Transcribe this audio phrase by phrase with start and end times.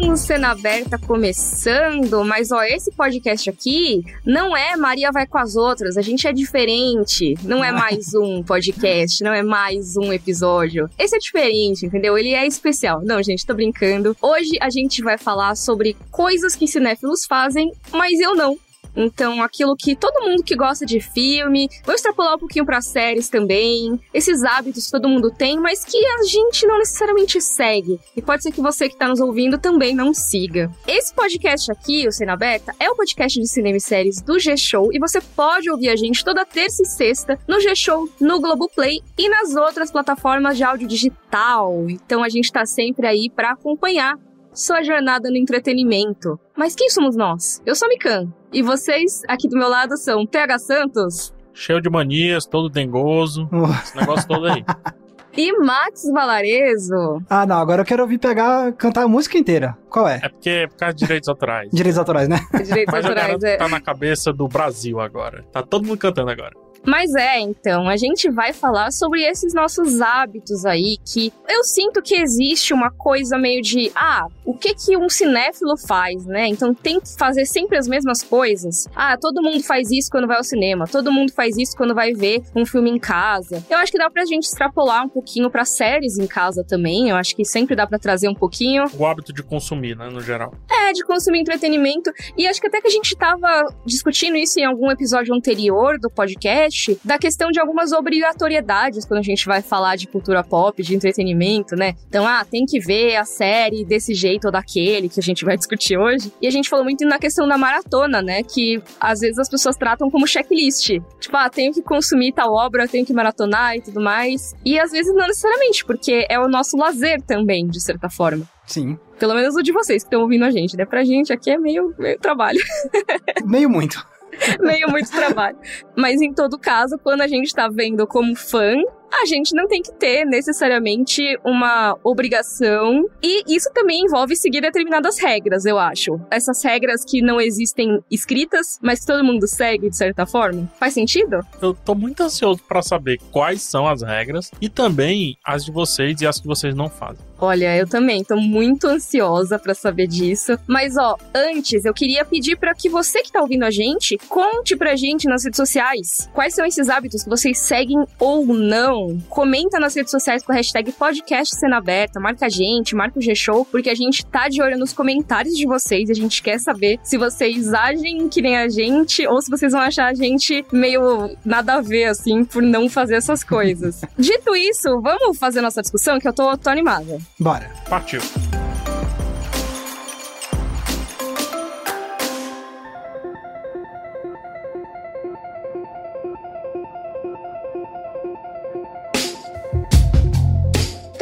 [0.00, 5.56] Um Cena Aberta começando, mas ó, esse podcast aqui não é Maria vai com as
[5.56, 7.34] outras, a gente é diferente.
[7.42, 10.88] Não é mais um podcast, não é mais um episódio.
[10.98, 12.16] Esse é diferente, entendeu?
[12.16, 13.00] Ele é especial.
[13.02, 14.16] Não, gente, tô brincando.
[14.22, 18.56] Hoje a gente vai falar sobre coisas que cinéfilos fazem, mas eu não.
[18.98, 23.28] Então, aquilo que todo mundo que gosta de filme, vou extrapolar um pouquinho para séries
[23.28, 28.00] também, esses hábitos que todo mundo tem, mas que a gente não necessariamente segue.
[28.16, 30.68] E pode ser que você que está nos ouvindo também não siga.
[30.86, 34.90] Esse podcast aqui, o Cena Aberta, é o podcast de cinema e séries do G-Show
[34.92, 39.28] e você pode ouvir a gente toda terça e sexta no G-Show, no Globoplay e
[39.28, 41.88] nas outras plataformas de áudio digital.
[41.88, 44.18] Então a gente está sempre aí para acompanhar
[44.52, 46.38] sua jornada no entretenimento.
[46.56, 47.62] Mas quem somos nós?
[47.64, 48.32] Eu sou Mikan.
[48.52, 51.34] E vocês aqui do meu lado são TH Santos.
[51.52, 53.48] Cheio de manias, todo dengoso.
[53.82, 54.64] esse negócio todo aí.
[55.36, 57.22] E Max Valarezo.
[57.28, 59.76] Ah, não, agora eu quero ouvir pegar, cantar a música inteira.
[59.88, 60.20] Qual é?
[60.22, 61.70] É porque é por causa de direitos autorais.
[61.72, 62.40] Direitos autorais, né?
[62.64, 63.56] Direitos Mas autorais, é.
[63.56, 65.44] tá na cabeça do Brasil agora.
[65.52, 66.52] Tá todo mundo cantando agora.
[66.84, 72.00] Mas é, então, a gente vai falar sobre esses nossos hábitos aí, que eu sinto
[72.00, 76.46] que existe uma coisa meio de, ah, o que que um cinéfilo faz, né?
[76.46, 78.86] Então tem que fazer sempre as mesmas coisas.
[78.94, 82.14] Ah, todo mundo faz isso quando vai ao cinema, todo mundo faz isso quando vai
[82.14, 83.62] ver um filme em casa.
[83.68, 87.16] Eu acho que dá pra gente extrapolar um pouquinho pra séries em casa também, eu
[87.16, 88.84] acho que sempre dá pra trazer um pouquinho.
[88.96, 90.54] O hábito de consumir, né, no geral.
[90.70, 92.12] É, de consumir entretenimento.
[92.36, 96.08] E acho que até que a gente tava discutindo isso em algum episódio anterior do
[96.08, 100.94] podcast, da questão de algumas obrigatoriedades quando a gente vai falar de cultura pop, de
[100.94, 101.94] entretenimento, né?
[102.08, 105.56] Então, ah, tem que ver a série desse jeito ou daquele que a gente vai
[105.56, 106.32] discutir hoje.
[106.40, 108.44] E a gente falou muito na questão da maratona, né?
[108.44, 111.00] Que às vezes as pessoas tratam como checklist.
[111.18, 114.54] Tipo, ah, tenho que consumir tal obra, tenho que maratonar e tudo mais.
[114.64, 118.44] E às vezes não necessariamente, porque é o nosso lazer também, de certa forma.
[118.66, 118.98] Sim.
[119.18, 120.84] Pelo menos o de vocês que estão ouvindo a gente, né?
[120.84, 122.60] Pra gente aqui é meio, meio trabalho.
[123.44, 124.06] Meio muito.
[124.60, 125.56] meio muito trabalho.
[125.96, 128.74] Mas em todo caso, quando a gente tá vendo como fã,
[129.12, 133.06] a gente não tem que ter necessariamente uma obrigação.
[133.22, 136.20] E isso também envolve seguir determinadas regras, eu acho.
[136.30, 140.70] Essas regras que não existem escritas, mas todo mundo segue de certa forma.
[140.78, 141.40] Faz sentido?
[141.60, 146.20] Eu tô muito ansioso pra saber quais são as regras e também as de vocês
[146.20, 147.27] e as que vocês não fazem.
[147.40, 150.58] Olha, eu também tô muito ansiosa pra saber disso.
[150.66, 154.76] Mas ó, antes eu queria pedir para que você que tá ouvindo a gente, conte
[154.76, 159.18] pra gente nas redes sociais quais são esses hábitos que vocês seguem ou não.
[159.28, 163.22] Comenta nas redes sociais com a hashtag podcast cena aberta, marca a gente, marca o
[163.22, 166.58] G-Show, porque a gente tá de olho nos comentários de vocês e a gente quer
[166.58, 170.64] saber se vocês agem que nem a gente ou se vocês vão achar a gente
[170.72, 174.00] meio nada a ver, assim, por não fazer essas coisas.
[174.18, 177.18] Dito isso, vamos fazer nossa discussão que eu tô, tô animada.
[177.38, 177.70] Bora.
[177.88, 178.20] Partiu.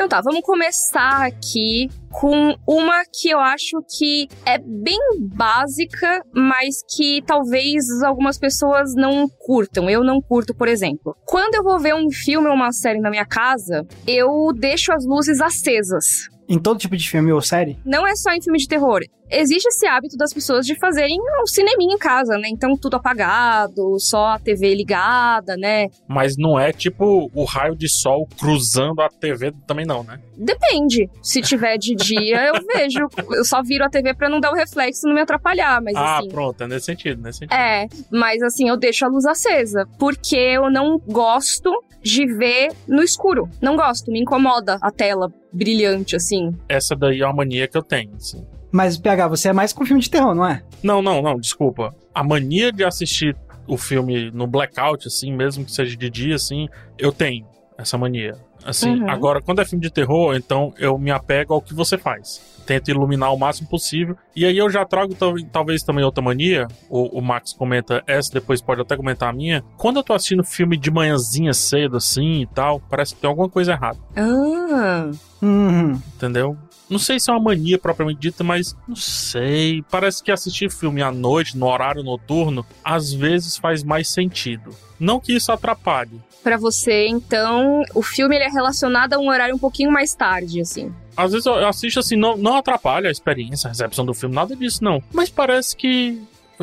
[0.06, 6.76] Então tá, vamos começar aqui com uma que eu acho que é bem básica, mas
[6.94, 9.90] que talvez algumas pessoas não curtam.
[9.90, 11.16] Eu não curto, por exemplo.
[11.24, 15.04] Quando eu vou ver um filme ou uma série na minha casa, eu deixo as
[15.04, 16.28] luzes acesas.
[16.48, 17.78] Em todo tipo de filme ou série?
[17.84, 19.00] Não é só em filme de terror.
[19.28, 22.48] Existe esse hábito das pessoas de fazerem um cineminha em casa, né?
[22.48, 25.88] Então tudo apagado, só a TV ligada, né?
[26.06, 30.20] Mas não é tipo o raio de sol cruzando a TV também não, né?
[30.36, 31.10] Depende.
[31.20, 33.08] Se tiver de dia, eu vejo.
[33.32, 35.96] Eu só viro a TV pra não dar o reflexo e não me atrapalhar, mas
[35.96, 36.28] ah, assim.
[36.28, 37.58] pronto, é nesse sentido, nesse sentido.
[37.58, 41.72] É, mas assim, eu deixo a luz acesa, porque eu não gosto
[42.06, 43.48] de ver no escuro.
[43.60, 46.54] Não gosto, me incomoda a tela brilhante, assim.
[46.68, 48.46] Essa daí é uma mania que eu tenho, assim.
[48.70, 50.62] Mas, PH, você é mais com filme de terror, não é?
[50.82, 51.92] Não, não, não, desculpa.
[52.14, 53.36] A mania de assistir
[53.66, 57.44] o filme no blackout, assim, mesmo que seja de dia, assim, eu tenho
[57.76, 58.36] essa mania.
[58.66, 59.10] Assim, Uhum.
[59.10, 62.54] agora, quando é filme de terror, então eu me apego ao que você faz.
[62.66, 64.16] Tento iluminar o máximo possível.
[64.34, 66.66] E aí eu já trago tal- talvez também outra mania.
[66.90, 69.62] O, o Max comenta essa, depois pode até comentar a minha.
[69.76, 73.48] Quando eu tô assistindo filme de manhãzinha cedo, assim e tal, parece que tem alguma
[73.48, 73.98] coisa errada.
[74.16, 75.10] Ah.
[75.40, 75.92] Uhum.
[76.16, 76.56] Entendeu?
[76.88, 79.82] Não sei se é uma mania propriamente dita, mas não sei.
[79.90, 84.70] Parece que assistir filme à noite, no horário noturno, às vezes faz mais sentido.
[84.98, 86.20] Não que isso atrapalhe.
[86.46, 90.60] Pra você, então, o filme ele é relacionado a um horário um pouquinho mais tarde,
[90.60, 90.94] assim.
[91.16, 94.54] Às vezes eu assisto assim, não, não atrapalha a experiência, a recepção do filme, nada
[94.54, 95.02] disso não.
[95.12, 96.22] Mas parece que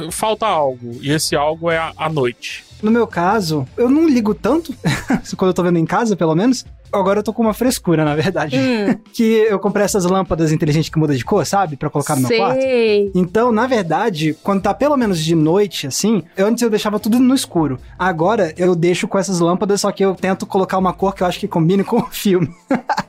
[0.10, 2.64] falta algo, e esse algo é a, a noite.
[2.82, 4.74] No meu caso, eu não ligo tanto,
[5.36, 6.66] quando eu tô vendo em casa, pelo menos.
[6.94, 8.58] Agora eu tô com uma frescura, na verdade.
[8.58, 11.76] Hum, Que eu comprei essas lâmpadas inteligentes que muda de cor, sabe?
[11.76, 12.62] Pra colocar no meu quarto.
[12.62, 13.12] sei.
[13.16, 17.20] Então, na verdade, quando tá pelo menos de noite, assim, eu antes eu deixava tudo
[17.20, 17.80] no escuro.
[17.98, 21.28] Agora eu deixo com essas lâmpadas, só que eu tento colocar uma cor que eu
[21.28, 22.50] acho que combine com o filme.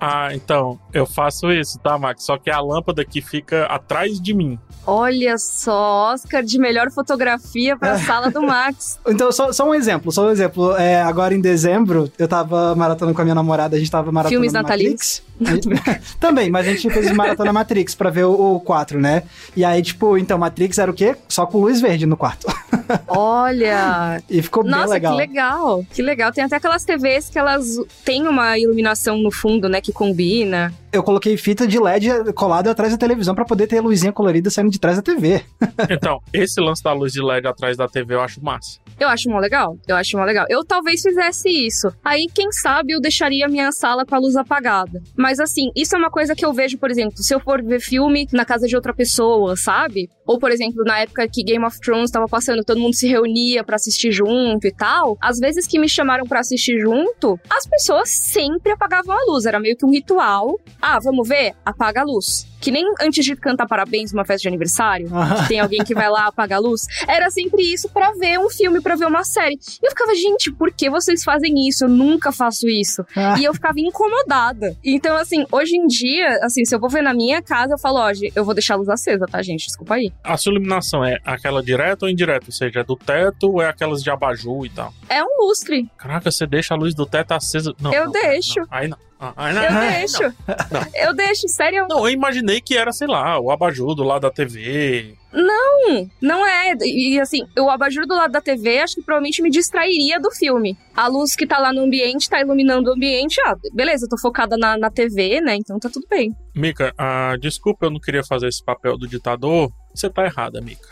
[0.01, 2.25] Ah, então, eu faço isso, tá, Max?
[2.25, 4.59] Só que a lâmpada que fica atrás de mim.
[4.87, 8.99] Olha só, Oscar de melhor fotografia pra sala do Max.
[9.07, 10.77] Então, só, só um exemplo, só um exemplo.
[10.77, 14.29] É, agora em dezembro, eu tava maratonando com a minha namorada, a gente tava maratonando
[14.31, 14.93] Filmes natalinos.
[14.93, 15.23] Matrix.
[16.21, 19.23] Também, mas a gente fez maratona Matrix pra ver o, o 4, né?
[19.57, 21.17] E aí, tipo, então, Matrix era o quê?
[21.29, 22.47] Só com luz verde no quarto.
[23.09, 25.13] Olha, E ficou bem Nossa, legal.
[25.13, 25.85] que legal.
[25.93, 26.33] Que legal.
[26.33, 27.67] Tem até aquelas TVs que elas
[28.05, 30.73] têm uma iluminação no fundo, né, que combina.
[30.93, 34.49] Eu coloquei fita de LED colada atrás da televisão pra poder ter a luzinha colorida
[34.49, 35.43] saindo de trás da TV.
[35.91, 38.79] Então, esse lance da luz de LED atrás da TV eu acho massa.
[38.99, 39.77] Eu acho mó legal.
[39.89, 40.47] Eu acho mó legal.
[40.49, 41.93] Eu talvez fizesse isso.
[42.05, 45.03] Aí, quem sabe, eu deixaria a minha sala com a luz apagada.
[45.25, 47.81] Mas assim, isso é uma coisa que eu vejo, por exemplo, se eu for ver
[47.81, 50.11] filme na casa de outra pessoa, sabe?
[50.27, 53.63] Ou, por exemplo, na época que Game of Thrones tava passando, todo mundo se reunia
[53.63, 55.17] pra assistir junto e tal.
[55.21, 59.45] Às vezes que me chamaram pra assistir junto, as pessoas sempre apagavam a luz.
[59.45, 60.59] Era meio que um ritual.
[60.81, 61.55] Ah, vamos ver?
[61.65, 62.47] Apaga a luz.
[62.61, 66.09] Que nem antes de cantar parabéns numa festa de aniversário que tem alguém que vai
[66.09, 66.87] lá apagar a luz.
[67.07, 69.55] Era sempre isso pra ver um filme, pra ver uma série.
[69.55, 71.85] E eu ficava, gente, por que vocês fazem isso?
[71.85, 73.05] Eu nunca faço isso.
[73.15, 73.39] Ah.
[73.39, 74.75] E eu ficava incomodada.
[74.83, 77.99] Então, assim, hoje em dia, assim, se eu vou ver na minha casa, eu falo,
[77.99, 79.67] ó, eu vou deixar a luz acesa, tá, gente?
[79.67, 80.11] Desculpa aí.
[80.23, 82.47] A sua iluminação é aquela direta ou indireta?
[82.47, 84.93] Ou seja, é do teto ou é aquelas de abajur e tal?
[85.09, 85.89] É um lustre.
[85.99, 87.75] Caraca, você deixa a luz do teto acesa.
[87.81, 88.61] Não, Eu não, deixo.
[88.61, 88.67] não.
[88.71, 88.99] Aí não.
[89.21, 89.63] Ah, não.
[89.65, 89.81] Eu não.
[89.81, 90.23] deixo.
[90.71, 90.87] não.
[90.95, 91.87] Eu deixo, sério.
[91.89, 95.15] Não, eu imaginei que era, sei lá, o abajur do lado da TV.
[95.35, 96.75] Não, não é.
[96.83, 100.79] E assim, o abajur do lado da TV acho que provavelmente me distrairia do filme.
[100.95, 103.41] A luz que tá lá no ambiente tá iluminando o ambiente.
[103.45, 105.57] Ah, beleza, eu tô focada na, na TV, né?
[105.57, 106.33] Então tá tudo bem.
[106.55, 109.73] Mica, ah, desculpa, eu não queria fazer esse papel do ditador.
[109.93, 110.89] Você tá errada, Mica.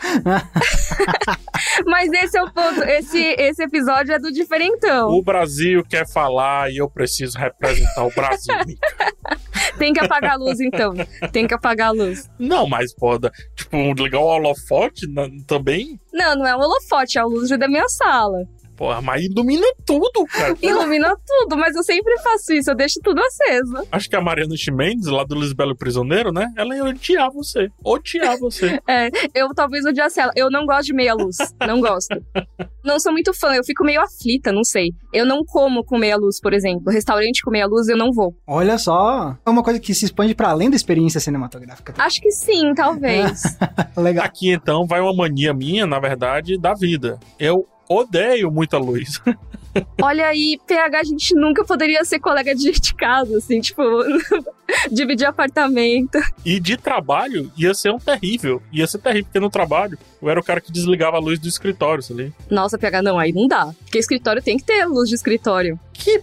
[1.85, 2.83] Mas esse é o ponto.
[2.83, 5.09] Esse, esse episódio é do diferentão.
[5.09, 9.13] O Brasil quer falar e eu preciso representar o Brasil, Mica.
[9.77, 10.93] Tem que apagar a luz, então.
[11.31, 12.29] Tem que apagar a luz.
[12.39, 15.99] Não, mas pode, tipo, ligar o holofote na- também?
[16.13, 18.37] Não, não é um holofote, é a luz da minha sala.
[18.83, 20.57] Porra, mas ilumina tudo, cara.
[20.61, 23.87] Ilumina tudo, mas eu sempre faço isso, eu deixo tudo aceso.
[23.89, 26.51] Acho que a Mariana Chimendes, lá do Lisbelo Prisioneiro, né?
[26.57, 27.69] Ela ia odiar você.
[27.81, 28.73] Odiar você.
[28.85, 30.33] É, eu talvez odiasse ela.
[30.35, 31.37] Eu não gosto de meia luz.
[31.65, 32.21] Não gosto.
[32.83, 34.89] Não sou muito fã, eu fico meio aflita, não sei.
[35.13, 36.91] Eu não como com meia luz, por exemplo.
[36.91, 38.35] Restaurante com meia luz eu não vou.
[38.45, 41.93] Olha só, é uma coisa que se expande pra além da experiência cinematográfica.
[41.97, 43.41] Acho que sim, talvez.
[43.95, 44.25] Legal.
[44.25, 47.19] Aqui, então, vai uma mania minha, na verdade, da vida.
[47.39, 49.21] Eu odeio muita luz.
[50.01, 53.81] Olha aí, PH, a gente nunca poderia ser colega de, de casa, assim, tipo,
[54.91, 56.19] dividir apartamento.
[56.45, 58.61] E de trabalho ia ser um terrível.
[58.71, 61.47] Ia ser terrível, porque no trabalho eu era o cara que desligava a luz do
[61.47, 62.31] escritório, sabe?
[62.49, 63.73] Nossa, PH, não, aí não dá.
[63.83, 65.79] Porque escritório tem que ter luz de escritório.
[65.91, 66.21] Que,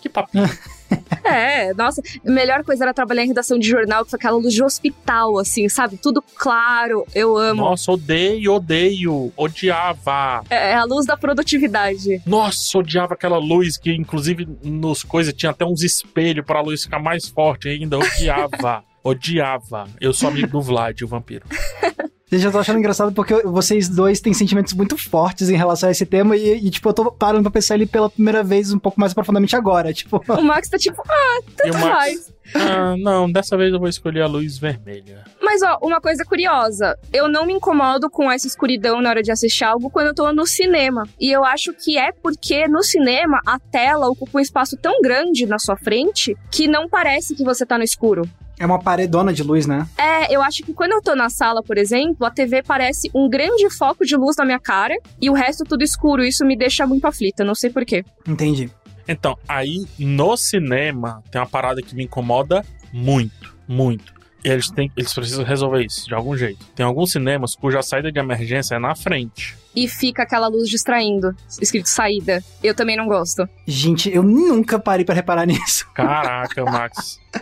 [0.00, 0.48] que papinho.
[1.24, 4.54] É, nossa, a melhor coisa era trabalhar em redação de jornal, que foi aquela luz
[4.54, 5.98] de hospital, assim, sabe?
[5.98, 7.62] Tudo claro, eu amo.
[7.62, 9.30] Nossa, odeio, odeio.
[9.36, 10.42] Odiava.
[10.48, 12.22] É a luz da produtividade.
[12.24, 16.84] Nossa, odiava aquela luz que, inclusive, nos coisas tinha até uns espelhos para a luz
[16.84, 17.98] ficar mais forte ainda.
[17.98, 18.82] Odiava.
[19.04, 19.86] odiava.
[20.00, 21.44] Eu sou amigo do Vlad, o vampiro.
[22.30, 25.92] Gente, eu tô achando engraçado porque vocês dois têm sentimentos muito fortes em relação a
[25.92, 28.78] esse tema e, e, tipo, eu tô parando pra pensar ele pela primeira vez um
[28.78, 30.22] pouco mais profundamente agora, tipo...
[30.28, 32.32] O Max tá tipo, ah, tanto faz.
[32.54, 35.24] Ah, não, dessa vez eu vou escolher a luz vermelha.
[35.40, 39.32] Mas ó, uma coisa curiosa, eu não me incomodo com essa escuridão na hora de
[39.32, 41.08] assistir algo quando eu tô no cinema.
[41.18, 45.46] E eu acho que é porque no cinema a tela ocupa um espaço tão grande
[45.46, 48.28] na sua frente que não parece que você tá no escuro.
[48.58, 49.86] É uma paredona de luz, né?
[49.96, 53.28] É, eu acho que quando eu tô na sala, por exemplo, a TV parece um
[53.28, 56.24] grande foco de luz na minha cara e o resto tudo escuro.
[56.24, 58.04] Isso me deixa muito aflita, não sei porquê.
[58.26, 58.70] Entendi.
[59.06, 64.17] Então, aí no cinema tem uma parada que me incomoda muito, muito.
[64.44, 66.64] E eles, têm, eles precisam resolver isso de algum jeito.
[66.74, 69.56] Tem alguns cinemas cuja saída de emergência é na frente.
[69.74, 72.42] E fica aquela luz distraindo, escrito saída.
[72.62, 73.48] Eu também não gosto.
[73.66, 75.86] Gente, eu nunca parei pra reparar nisso.
[75.94, 77.20] Caraca, Max.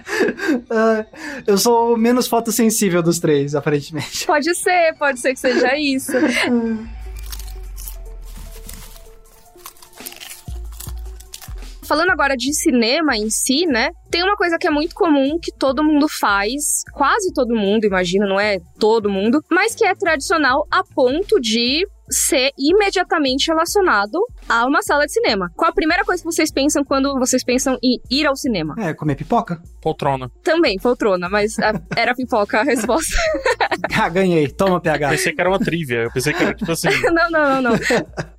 [0.69, 1.07] Ah,
[1.47, 4.27] eu sou o menos fotossensível dos três, aparentemente.
[4.27, 6.13] Pode ser, pode ser que seja isso.
[11.87, 13.91] Falando agora de cinema em si, né?
[14.11, 18.27] Tem uma coisa que é muito comum que todo mundo faz, quase todo mundo, imagina,
[18.27, 24.65] não é todo mundo, mas que é tradicional a ponto de ser imediatamente relacionado a
[24.67, 25.51] uma sala de cinema.
[25.57, 28.75] Qual a primeira coisa que vocês pensam quando vocês pensam em ir ao cinema?
[28.79, 29.61] É, comer pipoca.
[29.81, 30.31] Poltrona.
[30.43, 33.17] Também, poltrona, mas a, era pipoca a resposta.
[34.01, 34.49] ah, ganhei.
[34.49, 35.11] Toma, PH.
[35.11, 36.05] Pensei que era uma trivia.
[36.05, 36.89] Eu pensei que era tipo assim.
[37.13, 37.73] não, não, não, não.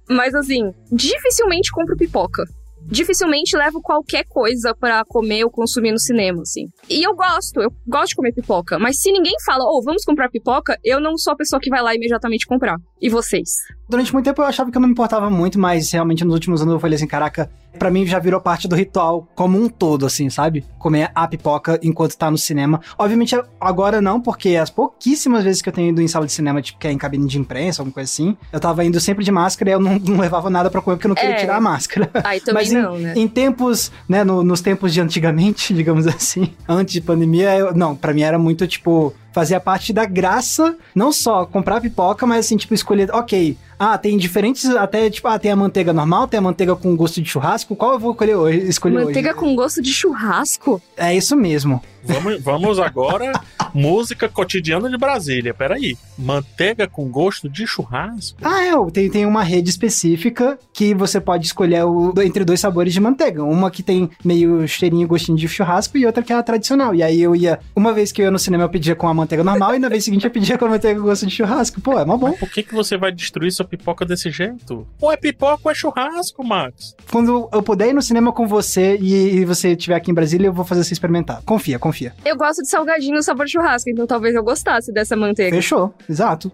[0.10, 2.44] Mas assim, dificilmente compro pipoca
[2.88, 6.66] dificilmente levo qualquer coisa para comer ou consumir no cinema, assim.
[6.90, 10.04] E eu gosto, eu gosto de comer pipoca, mas se ninguém fala, ou oh, vamos
[10.04, 12.78] comprar pipoca, eu não sou a pessoa que vai lá imediatamente comprar.
[13.02, 13.50] E vocês?
[13.90, 16.62] Durante muito tempo eu achava que eu não me importava muito, mas realmente nos últimos
[16.62, 20.06] anos eu falei assim, caraca, para mim já virou parte do ritual como um todo,
[20.06, 20.66] assim, sabe?
[20.78, 22.82] Comer a pipoca enquanto tá no cinema.
[22.98, 26.62] Obviamente agora não, porque as pouquíssimas vezes que eu tenho ido em sala de cinema,
[26.62, 29.32] tipo, que é em cabine de imprensa, alguma coisa assim, eu tava indo sempre de
[29.32, 31.40] máscara e eu não, não levava nada para comer porque eu não queria é.
[31.40, 32.10] tirar a máscara.
[32.26, 33.14] Aí também Mas não, em, né?
[33.16, 37.96] Em tempos, né, no, nos tempos de antigamente, digamos assim, antes de pandemia, eu, não,
[37.96, 42.58] para mim era muito tipo fazia parte da graça, não só comprar pipoca, mas assim,
[42.58, 46.42] tipo, escolher, ok, ah, tem diferentes, até, tipo, ah, tem a manteiga normal, tem a
[46.42, 48.68] manteiga com gosto de churrasco, qual eu vou escolher hoje?
[48.68, 49.40] Escolher manteiga hoje?
[49.40, 50.82] com gosto de churrasco?
[50.98, 51.80] É isso mesmo.
[52.08, 53.32] Vamos, vamos agora,
[53.74, 58.40] música cotidiana de Brasília, peraí, manteiga com gosto de churrasco?
[58.42, 62.94] Ah, é, tem, tem uma rede específica que você pode escolher o, entre dois sabores
[62.94, 66.36] de manteiga, uma que tem meio cheirinho e gostinho de churrasco e outra que é
[66.36, 68.96] a tradicional, e aí eu ia, uma vez que eu ia no cinema eu pedia
[68.96, 71.34] com a manteiga normal e na vez seguinte eu pedia com a manteiga gosto de
[71.34, 71.82] churrasco.
[71.82, 72.30] Pô, é mó bom.
[72.30, 74.88] Mas por que, que você vai destruir sua pipoca desse jeito?
[75.02, 76.96] Ou é pipoca ou é churrasco, Max?
[77.12, 80.54] Quando eu puder ir no cinema com você e, você estiver aqui em Brasília, eu
[80.54, 81.42] vou fazer você experimentar.
[81.44, 81.97] Confia, confia.
[82.26, 85.56] Eu gosto de salgadinho sabor churrasco, então talvez eu gostasse dessa manteiga.
[85.56, 86.52] Fechou, exato.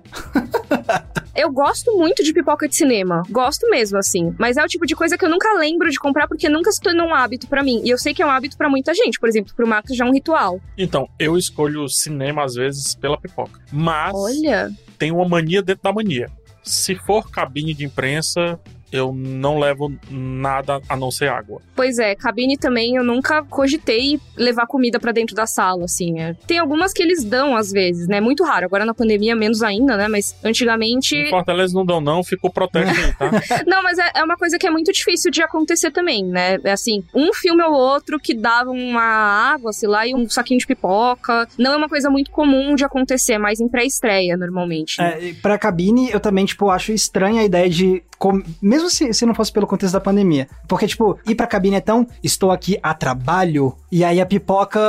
[1.35, 3.23] eu gosto muito de pipoca de cinema.
[3.29, 4.33] Gosto mesmo, assim.
[4.37, 6.79] Mas é o tipo de coisa que eu nunca lembro de comprar porque nunca se
[6.79, 7.81] tornou um hábito para mim.
[7.83, 9.19] E eu sei que é um hábito para muita gente.
[9.19, 10.59] Por exemplo, pro Max já é um ritual.
[10.77, 13.59] Então, eu escolho cinema às vezes pela pipoca.
[13.71, 14.13] Mas.
[14.15, 14.71] Olha.
[14.97, 16.29] Tem uma mania dentro da mania.
[16.63, 18.59] Se for cabine de imprensa,
[18.93, 21.61] eu não levo nada a não ser água.
[21.75, 26.19] Pois é, cabine também eu nunca cogitei levar comida para dentro da sala, assim.
[26.19, 26.35] É.
[26.47, 28.21] Tem algumas que eles dão às vezes, né?
[28.21, 28.65] Muito raro.
[28.65, 30.07] Agora na pandemia menos ainda, né?
[30.07, 31.15] Mas antigamente.
[31.15, 33.31] Em Fortaleza não dão, não, ficou protesto aí, tá?
[33.65, 36.59] não, mas é, é, uma coisa que é muito difícil de acontecer também, né?
[36.63, 40.59] É assim, um filme ou outro que dava uma água, sei lá, e um saquinho
[40.59, 41.47] de pipoca.
[41.57, 44.99] Não é uma coisa muito comum de acontecer, mas em pré-estreia, normalmente.
[44.99, 45.29] Né?
[45.29, 48.03] É, pra cabine, eu também, tipo, acho estranha a ideia de.
[48.61, 50.47] Mesmo mesmo se, se não fosse pelo contexto da pandemia.
[50.67, 54.79] Porque, tipo, ir pra cabine é tão, estou aqui a trabalho, e aí a pipoca,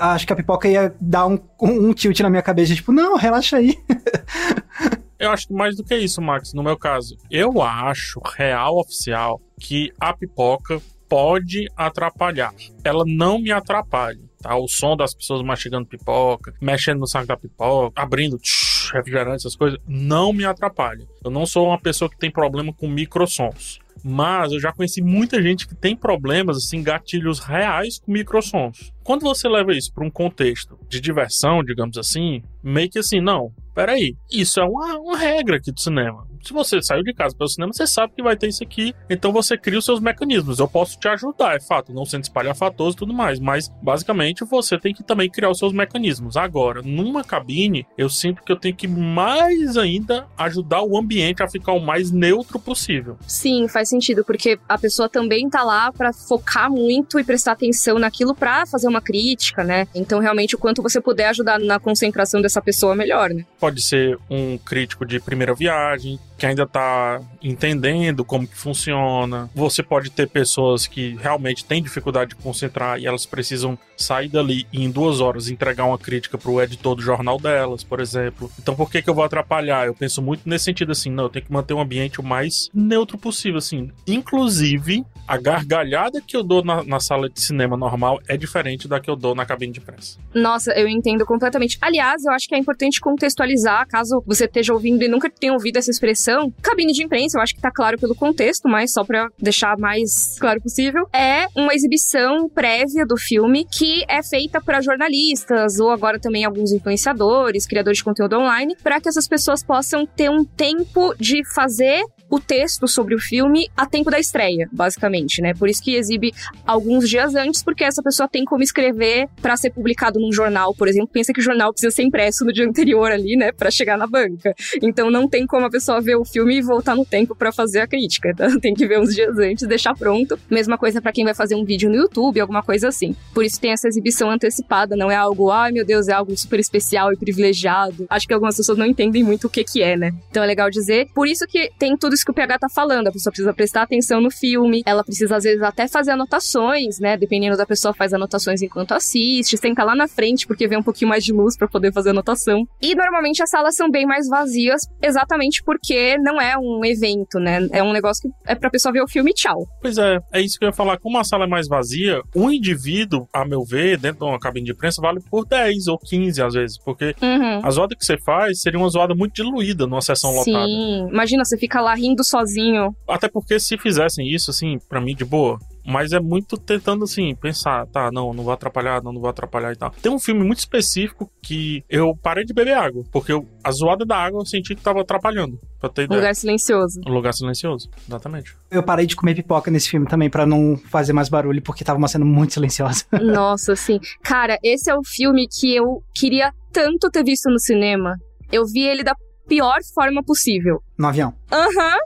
[0.00, 3.16] acho que a pipoca ia dar um, um, um tilt na minha cabeça, tipo, não,
[3.16, 3.76] relaxa aí.
[5.18, 7.16] Eu acho mais do que isso, Max, no meu caso.
[7.30, 12.52] Eu acho, real oficial, que a pipoca pode atrapalhar.
[12.82, 14.56] Ela não me atrapalha, tá?
[14.56, 19.56] O som das pessoas mastigando pipoca, mexendo no saco da pipoca, abrindo tch, refrigerante, essas
[19.56, 21.06] coisas, não me atrapalha.
[21.24, 23.78] Eu não sou uma pessoa que tem problema com microsons.
[24.02, 28.92] Mas eu já conheci muita gente que tem problemas, assim, gatilhos reais com microsons.
[29.02, 33.50] Quando você leva isso para um contexto de diversão, digamos assim, meio que assim, não,
[33.74, 36.26] peraí, isso é uma, uma regra aqui do cinema.
[36.44, 38.94] Se você saiu de casa para o cinema, você sabe que vai ter isso aqui,
[39.08, 40.58] então você cria os seus mecanismos.
[40.58, 44.78] Eu posso te ajudar, é fato, não sendo espalhafatoso e tudo mais, mas basicamente você
[44.78, 46.36] tem que também criar os seus mecanismos.
[46.36, 51.48] Agora, numa cabine, eu sinto que eu tenho que mais ainda ajudar o ambiente a
[51.48, 53.16] ficar o mais neutro possível.
[53.26, 57.98] Sim, faz sentido, porque a pessoa também tá lá para focar muito e prestar atenção
[57.98, 59.88] naquilo para fazer uma crítica, né?
[59.94, 63.46] Então, realmente, o quanto você puder ajudar na concentração dessa pessoa, melhor, né?
[63.58, 69.48] Pode ser um crítico de primeira viagem, que ainda está entendendo como que funciona.
[69.54, 74.66] Você pode ter pessoas que realmente têm dificuldade de concentrar e elas precisam sair dali
[74.70, 78.50] e em duas horas entregar uma crítica para o editor do jornal delas, por exemplo.
[78.60, 79.86] Então por que que eu vou atrapalhar?
[79.86, 82.68] Eu penso muito nesse sentido assim, não, eu tenho que manter um ambiente o mais
[82.74, 83.90] neutro possível, assim.
[84.06, 89.00] Inclusive, a gargalhada que eu dou na, na sala de cinema normal é diferente da
[89.00, 90.18] que eu dou na cabine de imprensa.
[90.34, 91.78] Nossa, eu entendo completamente.
[91.80, 95.78] Aliás, eu acho que é importante contextualizar, caso você esteja ouvindo e nunca tenha ouvido
[95.78, 99.28] essa expressão, cabine de imprensa, eu acho que tá claro pelo contexto, mas só para
[99.38, 105.78] deixar mais claro possível, é uma exibição prévia do filme que é feita para jornalistas
[105.78, 110.30] ou agora também alguns influenciadores, criadores de conteúdo online, para que essas pessoas possam ter
[110.30, 112.02] um tempo de fazer
[112.34, 115.54] o texto sobre o filme a tempo da estreia, basicamente, né?
[115.54, 116.32] Por isso que exibe
[116.66, 120.88] alguns dias antes, porque essa pessoa tem como escrever para ser publicado num jornal, por
[120.88, 121.08] exemplo.
[121.12, 124.06] Pensa que o jornal precisa ser impresso no dia anterior ali, né, para chegar na
[124.06, 124.52] banca.
[124.82, 127.80] Então não tem como a pessoa ver o filme e voltar no tempo para fazer
[127.80, 128.34] a crítica.
[128.34, 128.48] Tá?
[128.60, 130.38] Tem que ver uns dias antes, deixar pronto.
[130.50, 133.14] Mesma coisa para quem vai fazer um vídeo no YouTube, alguma coisa assim.
[133.32, 136.58] Por isso tem essa exibição antecipada, não é algo, ai meu Deus, é algo super
[136.58, 138.06] especial e privilegiado.
[138.08, 140.12] Acho que algumas pessoas não entendem muito o que que é, né?
[140.30, 141.08] Então é legal dizer.
[141.14, 143.08] Por isso que tem tudo isso que o PH tá falando.
[143.08, 147.16] A pessoa precisa prestar atenção no filme, ela precisa às vezes até fazer anotações, né?
[147.16, 151.08] Dependendo da pessoa faz anotações enquanto assiste, senta lá na frente porque vê um pouquinho
[151.08, 152.64] mais de luz para poder fazer anotação.
[152.80, 157.66] E normalmente as salas são bem mais vazias, exatamente porque não é um evento, né?
[157.72, 159.64] É um negócio que é pra pessoa ver o filme e tchau.
[159.80, 160.98] Pois é, é isso que eu ia falar.
[160.98, 164.66] Como a sala é mais vazia, um indivíduo, a meu ver, dentro de uma cabine
[164.66, 166.78] de imprensa, vale por 10 ou 15 às vezes.
[166.78, 167.60] Porque Uhum.
[167.64, 170.64] a zoada que você faz seria uma zoada muito diluída numa sessão lotada.
[170.66, 172.94] Sim, imagina, você fica lá rindo sozinho.
[173.08, 175.58] Até porque se fizessem isso, assim, pra mim, de boa.
[175.86, 179.70] Mas é muito tentando, assim, pensar, tá, não, não vou atrapalhar, não, não vou atrapalhar
[179.72, 179.90] e tal.
[179.90, 184.02] Tem um filme muito específico que eu parei de beber água, porque eu- a zoada
[184.06, 186.20] da água eu senti que tava atrapalhando, pra ter Um ideia.
[186.20, 187.00] lugar silencioso.
[187.06, 188.56] Um lugar silencioso, exatamente.
[188.70, 191.98] Eu parei de comer pipoca nesse filme também pra não fazer mais barulho, porque tava
[191.98, 193.04] uma cena muito silenciosa.
[193.20, 194.00] Nossa, assim.
[194.22, 198.14] Cara, esse é o filme que eu queria tanto ter visto no cinema.
[198.50, 199.14] Eu vi ele da
[199.46, 200.78] pior forma possível.
[200.96, 201.34] No avião.
[201.50, 201.98] Aham,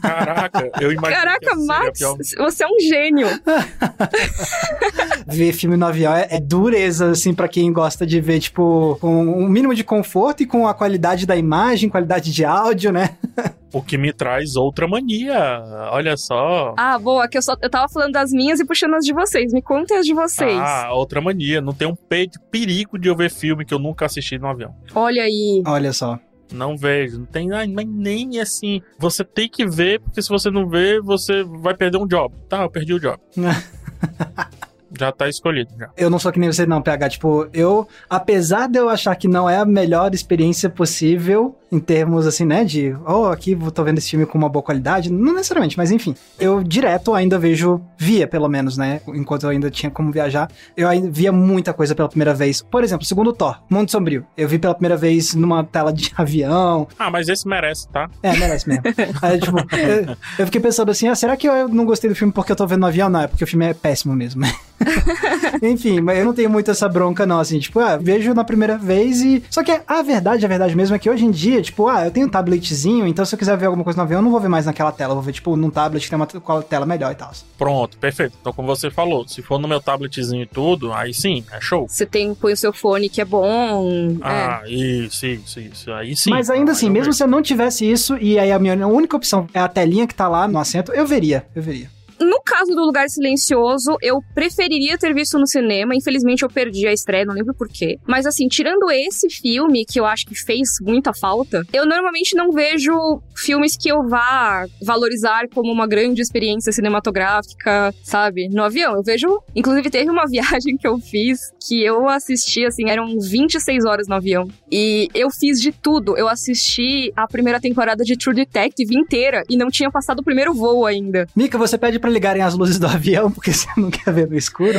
[0.00, 1.16] Caraca, eu imagino.
[1.20, 1.98] caraca, Max,
[2.38, 3.26] você é um gênio.
[5.26, 9.24] Ver filme no avião é, é dureza, assim, pra quem gosta de ver, tipo, com
[9.26, 13.16] um mínimo de conforto e com a qualidade da imagem, qualidade de áudio, né?
[13.70, 15.62] O que me traz outra mania.
[15.92, 16.74] Olha só.
[16.78, 19.52] Ah, boa, que eu só eu tava falando das minhas e puxando as de vocês.
[19.52, 20.58] Me contem as de vocês.
[20.58, 21.60] Ah, outra mania.
[21.60, 24.48] Não tem um pe- de perigo de eu ver filme que eu nunca assisti no
[24.48, 24.74] avião.
[24.94, 25.62] Olha aí.
[25.66, 26.18] Olha só.
[26.52, 27.18] Não vejo.
[27.18, 28.80] Não tem mas nem assim.
[28.98, 32.34] Você tem que ver, porque se você não ver, você vai perder um job.
[32.48, 33.18] Tá, eu perdi o job.
[34.98, 35.88] já tá escolhido, já.
[35.96, 37.08] Eu não sou que nem você não, PH.
[37.10, 42.26] Tipo, eu, apesar de eu achar que não é a melhor experiência possível, em termos
[42.26, 45.76] assim, né, de, oh, aqui tô vendo esse filme com uma boa qualidade, não necessariamente,
[45.76, 50.10] mas enfim, eu direto ainda vejo, via pelo menos, né, enquanto eu ainda tinha como
[50.10, 52.62] viajar, eu ainda via muita coisa pela primeira vez.
[52.62, 56.88] Por exemplo, segundo Thor, Mundo Sombrio, eu vi pela primeira vez numa tela de avião,
[56.98, 58.08] Ah, mas esse merece, tá?
[58.22, 58.82] é, merece mesmo.
[59.20, 62.32] Aí, tipo, eu, eu fiquei pensando assim, ah, será que eu não gostei do filme
[62.32, 63.10] porque eu tô vendo no avião?
[63.10, 64.42] Não, é porque o filme é péssimo mesmo.
[65.62, 68.76] Enfim, mas eu não tenho muito essa bronca, não, assim, tipo, ah, vejo na primeira
[68.76, 69.42] vez e.
[69.50, 72.10] Só que a verdade, a verdade mesmo é que hoje em dia, tipo, ah, eu
[72.10, 74.40] tenho um tabletzinho, então se eu quiser ver alguma coisa no avião, eu não vou
[74.40, 77.12] ver mais naquela tela, eu vou ver, tipo, num tablet que tem uma tela melhor
[77.12, 77.30] e tal.
[77.56, 78.34] Pronto, perfeito.
[78.40, 81.86] Então, como você falou, se for no meu tabletzinho e tudo, aí sim, é show.
[81.88, 84.16] Você tem, põe o seu fone que é bom.
[84.22, 84.28] é.
[84.28, 85.92] Ah, isso, isso, isso.
[85.92, 86.30] Aí sim.
[86.30, 87.16] mas ainda assim, mesmo vejo.
[87.16, 90.14] se eu não tivesse isso e aí a minha única opção é a telinha que
[90.14, 91.97] tá lá no assento, eu veria, eu veria.
[92.20, 95.94] No caso do Lugar Silencioso, eu preferiria ter visto no cinema.
[95.94, 97.98] Infelizmente, eu perdi a estreia, não lembro porquê.
[98.06, 102.50] Mas, assim, tirando esse filme, que eu acho que fez muita falta, eu normalmente não
[102.50, 102.92] vejo
[103.36, 108.48] filmes que eu vá valorizar como uma grande experiência cinematográfica, sabe?
[108.48, 108.96] No avião.
[108.96, 109.40] Eu vejo.
[109.54, 114.14] Inclusive, teve uma viagem que eu fiz que eu assisti, assim, eram 26 horas no
[114.16, 114.48] avião.
[114.70, 116.16] E eu fiz de tudo.
[116.16, 120.52] Eu assisti a primeira temporada de True Detective inteira e não tinha passado o primeiro
[120.52, 121.26] voo ainda.
[121.36, 124.36] Mika, você pede pra ligarem as luzes do avião porque você não quer ver no
[124.36, 124.78] escuro?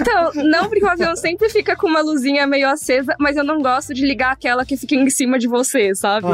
[0.00, 3.60] Então, não, porque o avião sempre fica com uma luzinha meio acesa, mas eu não
[3.62, 6.26] gosto de ligar aquela que fica em cima de você, sabe?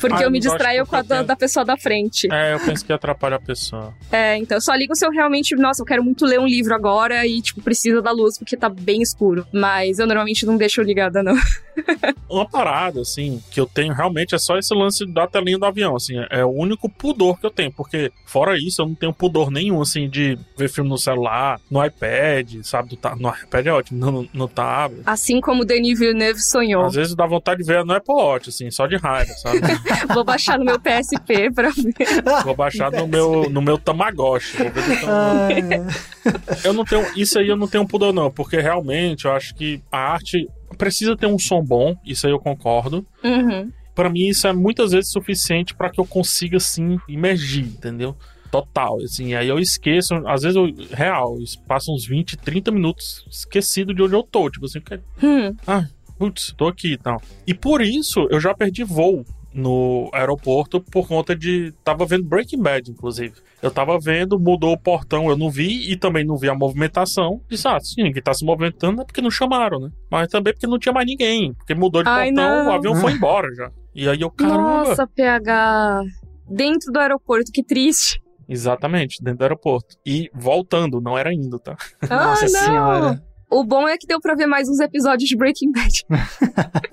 [0.00, 2.28] Porque Ah, eu eu me distraio com a da, da pessoa da frente.
[2.32, 3.94] É, eu penso que atrapalha a pessoa.
[4.10, 6.74] É, então eu só ligo se eu realmente, nossa, eu quero muito ler um livro
[6.74, 9.46] agora e, tipo, precisa da luz porque tá bem escuro.
[9.52, 11.34] Mas eu normalmente não deixo ligada, não.
[12.28, 15.94] Uma parada, assim, que eu tenho realmente é só esse lance da telinha do avião,
[15.94, 19.50] assim, é o único pudor que eu tenho, porque fora isso eu não tenho pudor
[19.52, 23.72] nenhum, assim, de ver filme no celular, no iPad, sabe, do ta- no iPad é
[23.72, 25.02] ótimo, no, no tablet.
[25.06, 26.84] Assim como Denis Villeneuve sonhou.
[26.84, 29.60] Às vezes dá vontade de ver no Apple Watch, assim, só de raiva, sabe?
[30.12, 32.42] Vou baixar no meu PSP pra ver.
[32.44, 34.56] Vou baixar no meu, no meu Tamagotchi.
[34.56, 37.06] Vou ver se eu- Ah, não tenho.
[37.16, 41.16] Isso aí eu não tenho pudor, não, porque realmente eu acho que a arte precisa
[41.16, 43.06] ter um som bom, isso aí eu concordo.
[43.22, 43.70] Uhum.
[43.94, 48.16] Pra mim isso é muitas vezes suficiente pra que eu consiga assim imergir, entendeu?
[48.52, 53.24] Total, assim, aí eu esqueço, às vezes eu, real, eu passo uns 20, 30 minutos
[53.30, 55.56] esquecido de onde eu tô, tipo assim, que- Hum.
[55.66, 55.86] ah,
[56.18, 57.20] putz, tô aqui e tal.
[57.46, 61.72] E por isso eu já perdi voo no aeroporto por conta de.
[61.84, 63.34] Tava vendo Breaking Bad, inclusive.
[63.62, 67.40] Eu tava vendo, mudou o portão, eu não vi e também não vi a movimentação.
[67.50, 69.90] Disse, ah, sim, ninguém tá se movimentando é porque não chamaram, né?
[70.10, 71.52] Mas também porque não tinha mais ninguém.
[71.54, 72.70] Porque mudou de Ai, portão, não.
[72.70, 73.70] o avião foi embora já.
[73.94, 74.62] E aí eu, caramba.
[74.88, 76.02] Nossa, PH.
[76.50, 78.20] dentro do aeroporto, que triste.
[78.52, 79.96] Exatamente, dentro do aeroporto.
[80.04, 81.76] E voltando, não era indo, tá?
[82.08, 82.64] Ah, Nossa não.
[82.64, 83.22] senhora.
[83.50, 86.04] O bom é que deu pra ver mais uns episódios de Breaking Bad.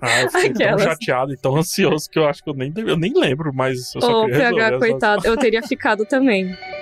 [0.00, 0.82] Ah, eu fiquei Aquelas.
[0.84, 3.92] tão chateado e tão ansioso que eu acho que eu nem, eu nem lembro, mas
[3.96, 6.54] eu só resolver PH, as- coitado, eu teria ficado também.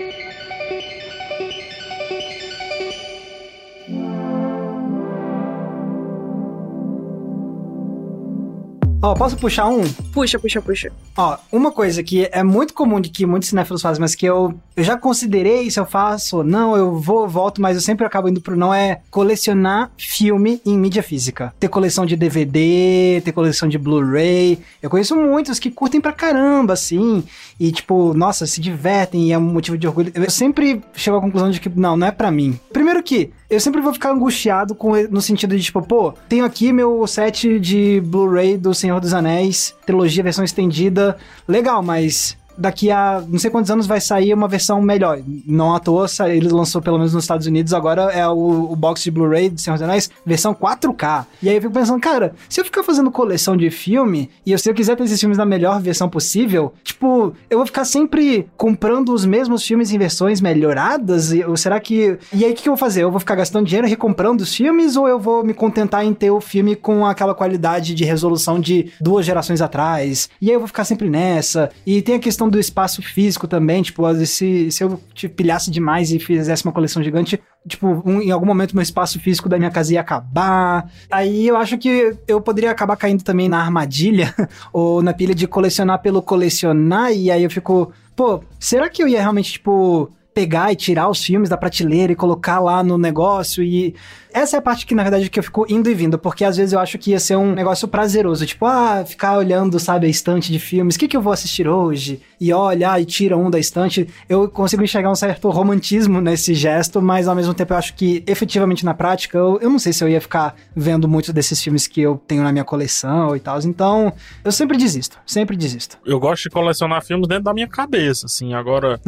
[9.07, 9.85] Ó, posso puxar um?
[10.12, 10.90] Puxa, puxa, puxa.
[11.16, 14.53] Ó, uma coisa que é muito comum de que muitos cinéfilos fazem, mas que eu,
[14.77, 18.40] eu já considerei se eu faço, não, eu vou, volto, mas eu sempre acabo indo
[18.40, 21.55] pro não, é colecionar filme em mídia física.
[21.61, 24.59] Ter coleção de DVD, ter coleção de Blu-ray.
[24.83, 27.23] Eu conheço muitos que curtem pra caramba, assim,
[27.61, 30.11] e tipo, nossa, se divertem e é um motivo de orgulho.
[30.16, 32.59] Eu sempre chego à conclusão de que, não, não é pra mim.
[32.73, 36.72] Primeiro que, eu sempre vou ficar angustiado com, no sentido de, tipo, pô, tenho aqui
[36.72, 41.16] meu set de Blu-ray do Senhor dos Anéis, trilogia, versão estendida.
[41.46, 45.21] Legal, mas daqui a não sei quantos anos vai sair uma versão melhor.
[45.47, 49.03] Não à toa, ele lançou pelo menos nos Estados Unidos, agora é o, o box
[49.03, 51.27] de Blu-ray do Senhor dos Anéis, versão 4K.
[51.42, 54.59] E aí eu fico pensando, cara, se eu ficar fazendo coleção de filme, e eu-
[54.59, 58.47] se eu quiser ter esses filmes na melhor versão possível, tipo, eu vou ficar sempre
[58.57, 61.33] comprando os mesmos filmes em versões melhoradas?
[61.33, 62.19] E, ou será que.
[62.33, 63.03] E aí o que, que eu vou fazer?
[63.03, 66.31] Eu vou ficar gastando dinheiro recomprando os filmes, ou eu vou me contentar em ter
[66.31, 70.29] o filme com aquela qualidade de resolução de duas gerações atrás?
[70.40, 71.71] E aí eu vou ficar sempre nessa.
[71.87, 76.11] E tem a questão do espaço físico também, tipo, se, se eu te pilhasse demais
[76.12, 79.70] e fizesse uma coleção gigante, tipo, um- em algum momento meu espaço físico da minha
[79.70, 80.90] casa ia acabar.
[81.11, 84.35] Aí eu acho que eu poderia acabar caindo também na armadilha
[84.72, 89.09] ou na pilha de colecionar pelo colecionar, e aí eu fico, pô, será que eu
[89.09, 93.64] ia realmente, tipo, pegar e tirar os filmes da prateleira e colocar lá no negócio
[93.64, 93.94] e
[94.37, 96.59] essa é a parte que na verdade que eu fico indo e vindo, porque às
[96.59, 100.11] vezes eu acho que ia ser um negócio prazeroso, tipo, ah, ficar olhando, sabe, a
[100.11, 102.20] estante de filmes, o que que eu vou assistir hoje?
[102.38, 104.07] E olha, ah, e tira um da estante.
[104.29, 108.22] Eu consigo enxergar um certo romantismo nesse gesto, mas ao mesmo tempo eu acho que
[108.27, 111.87] efetivamente na prática, eu, eu não sei se eu ia ficar vendo muitos desses filmes
[111.87, 113.59] que eu tenho na minha coleção e tal.
[113.61, 114.12] Então,
[114.44, 115.96] eu sempre desisto, sempre desisto.
[116.05, 118.53] Eu gosto de colecionar filmes dentro da minha cabeça, assim.
[118.53, 119.01] Agora,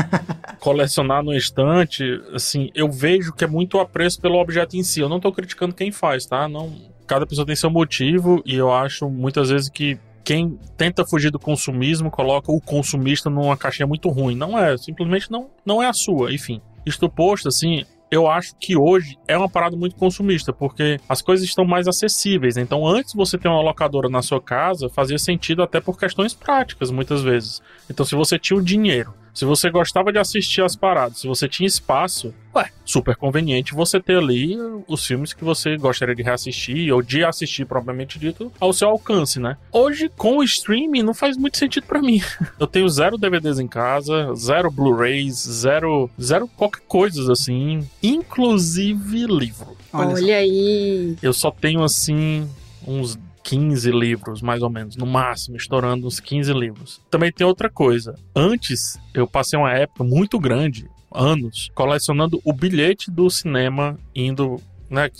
[0.60, 5.00] colecionar no estante, assim, eu vejo que é muito apreço pelo objeto em si.
[5.00, 6.48] Eu não tô criticando quem faz, tá?
[6.48, 6.72] Não,
[7.06, 11.38] cada pessoa tem seu motivo e eu acho muitas vezes que quem tenta fugir do
[11.38, 14.34] consumismo coloca o consumista numa caixinha muito ruim.
[14.34, 16.32] Não é, simplesmente não, não é a sua.
[16.32, 21.20] Enfim, isto posto, assim, eu acho que hoje é uma parada muito consumista, porque as
[21.20, 22.56] coisas estão mais acessíveis.
[22.56, 26.90] Então, antes você ter uma locadora na sua casa, fazia sentido até por questões práticas,
[26.90, 27.60] muitas vezes.
[27.90, 31.48] Então, se você tinha o dinheiro, se você gostava de assistir as paradas, se você
[31.48, 36.92] tinha espaço, ué, super conveniente você ter ali os filmes que você gostaria de reassistir
[36.92, 39.56] ou de assistir propriamente dito ao seu alcance, né?
[39.72, 42.22] Hoje, com o streaming, não faz muito sentido pra mim.
[42.58, 49.76] Eu tenho zero DVDs em casa, zero Blu-rays, zero, zero qualquer coisa assim, inclusive livro.
[49.92, 51.16] Olha Olha, aí.
[51.20, 52.48] Eu só tenho assim
[52.86, 57.00] uns 15 livros, mais ou menos, no máximo, estourando uns 15 livros.
[57.10, 58.14] Também tem outra coisa.
[58.34, 65.10] Antes, eu passei uma época muito grande, anos, colecionando o bilhete do cinema indo, né,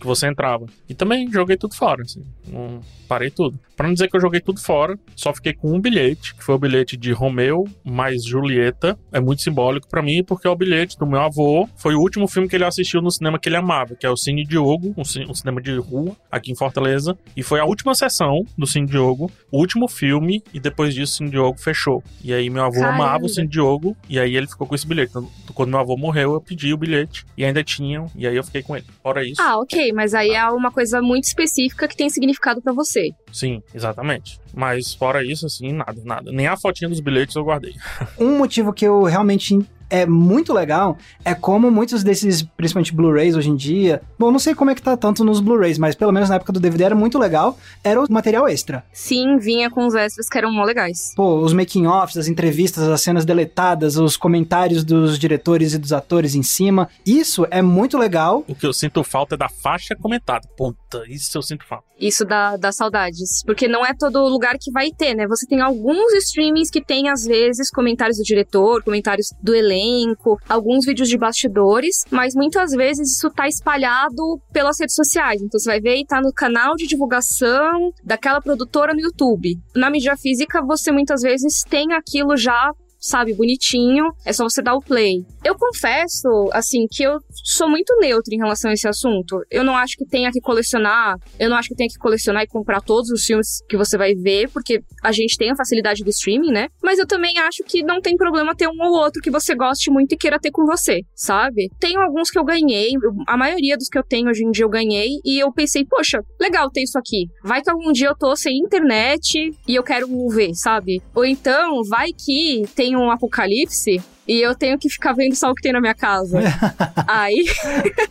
[0.00, 0.66] que você entrava.
[0.88, 2.22] E também joguei tudo fora, assim.
[2.48, 3.58] Não- parei tudo.
[3.76, 6.54] Pra não dizer que eu joguei tudo fora, só fiquei com um bilhete, que foi
[6.54, 8.98] o bilhete de Romeu mais Julieta.
[9.12, 11.68] É muito simbólico pra mim, porque é o bilhete do meu avô.
[11.76, 14.16] Foi o último filme que ele assistiu no cinema que ele amava, que é o
[14.16, 17.16] Cine Diogo, um, um cinema de rua, aqui em Fortaleza.
[17.36, 21.16] E foi a última sessão do Cine Diogo, o último filme, e depois disso o
[21.18, 22.02] Cine Diogo fechou.
[22.22, 22.94] E aí meu avô Caramba.
[23.04, 25.10] amava o Cine Diogo, e aí ele ficou com esse bilhete.
[25.10, 28.44] Então, quando meu avô morreu, eu pedi o bilhete, e ainda tinham, e aí eu
[28.44, 28.86] fiquei com ele.
[29.02, 32.72] Fora isso, Ah, ok, mas aí é uma coisa muito específica que tem significado pra
[32.72, 33.10] você.
[33.32, 34.38] sim, exatamente.
[34.54, 36.32] Mas fora isso, assim, nada, nada.
[36.32, 37.74] Nem a fotinha dos bilhetes eu guardei.
[38.18, 39.58] Um motivo que eu realmente
[39.94, 44.52] é muito legal é como muitos desses, principalmente Blu-rays hoje em dia, bom, não sei
[44.52, 46.94] como é que tá tanto nos Blu-rays, mas pelo menos na época do DVD era
[46.96, 48.84] muito legal, era o material extra.
[48.92, 51.12] Sim, vinha com os extras que eram mó legais.
[51.14, 56.34] Pô, os making-offs, as entrevistas, as cenas deletadas, os comentários dos diretores e dos atores
[56.34, 58.44] em cima, isso é muito legal.
[58.48, 60.48] O que eu sinto falta é da faixa comentada.
[60.94, 61.84] Puta, isso eu sinto falta.
[61.98, 63.42] Isso dá, dá saudades.
[63.44, 65.26] Porque não é todo lugar que vai ter, né?
[65.26, 70.84] Você tem alguns streamings que tem, às vezes, comentários do diretor, comentários do elenco, alguns
[70.84, 75.42] vídeos de bastidores, mas muitas vezes isso tá espalhado pelas redes sociais.
[75.42, 79.56] Então você vai ver e tá no canal de divulgação daquela produtora no YouTube.
[79.74, 82.72] Na mídia física, você muitas vezes tem aquilo já
[83.04, 84.04] sabe, bonitinho.
[84.24, 85.24] É só você dar o play.
[85.44, 89.40] Eu confesso, assim, que eu sou muito neutro em relação a esse assunto.
[89.50, 92.46] Eu não acho que tenha que colecionar, eu não acho que tenha que colecionar e
[92.46, 96.10] comprar todos os filmes que você vai ver, porque a gente tem a facilidade do
[96.10, 96.68] streaming, né?
[96.82, 99.90] Mas eu também acho que não tem problema ter um ou outro que você goste
[99.90, 101.68] muito e queira ter com você, sabe?
[101.78, 102.92] Tenho alguns que eu ganhei,
[103.26, 106.20] a maioria dos que eu tenho hoje em dia eu ganhei, e eu pensei, poxa,
[106.40, 107.26] legal ter isso aqui.
[107.42, 111.02] Vai que algum dia eu tô sem internet e eu quero ver, sabe?
[111.14, 115.54] Ou então, vai que tem um apocalipse e eu tenho que ficar vendo só o
[115.54, 116.40] que tem na minha casa.
[117.06, 117.44] Aí.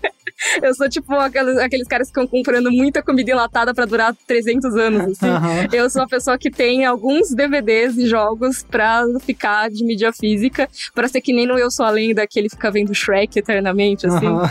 [0.61, 4.75] eu sou tipo aqueles, aqueles caras que ficam comprando muita comida enlatada para durar 300
[4.75, 5.29] anos, assim.
[5.29, 5.67] Uhum.
[5.71, 10.69] Eu sou uma pessoa que tem alguns DVDs e jogos pra ficar de mídia física,
[10.93, 14.27] pra ser que nem no Eu Sou Além daquele ficar vendo Shrek eternamente, assim.
[14.27, 14.43] Uhum.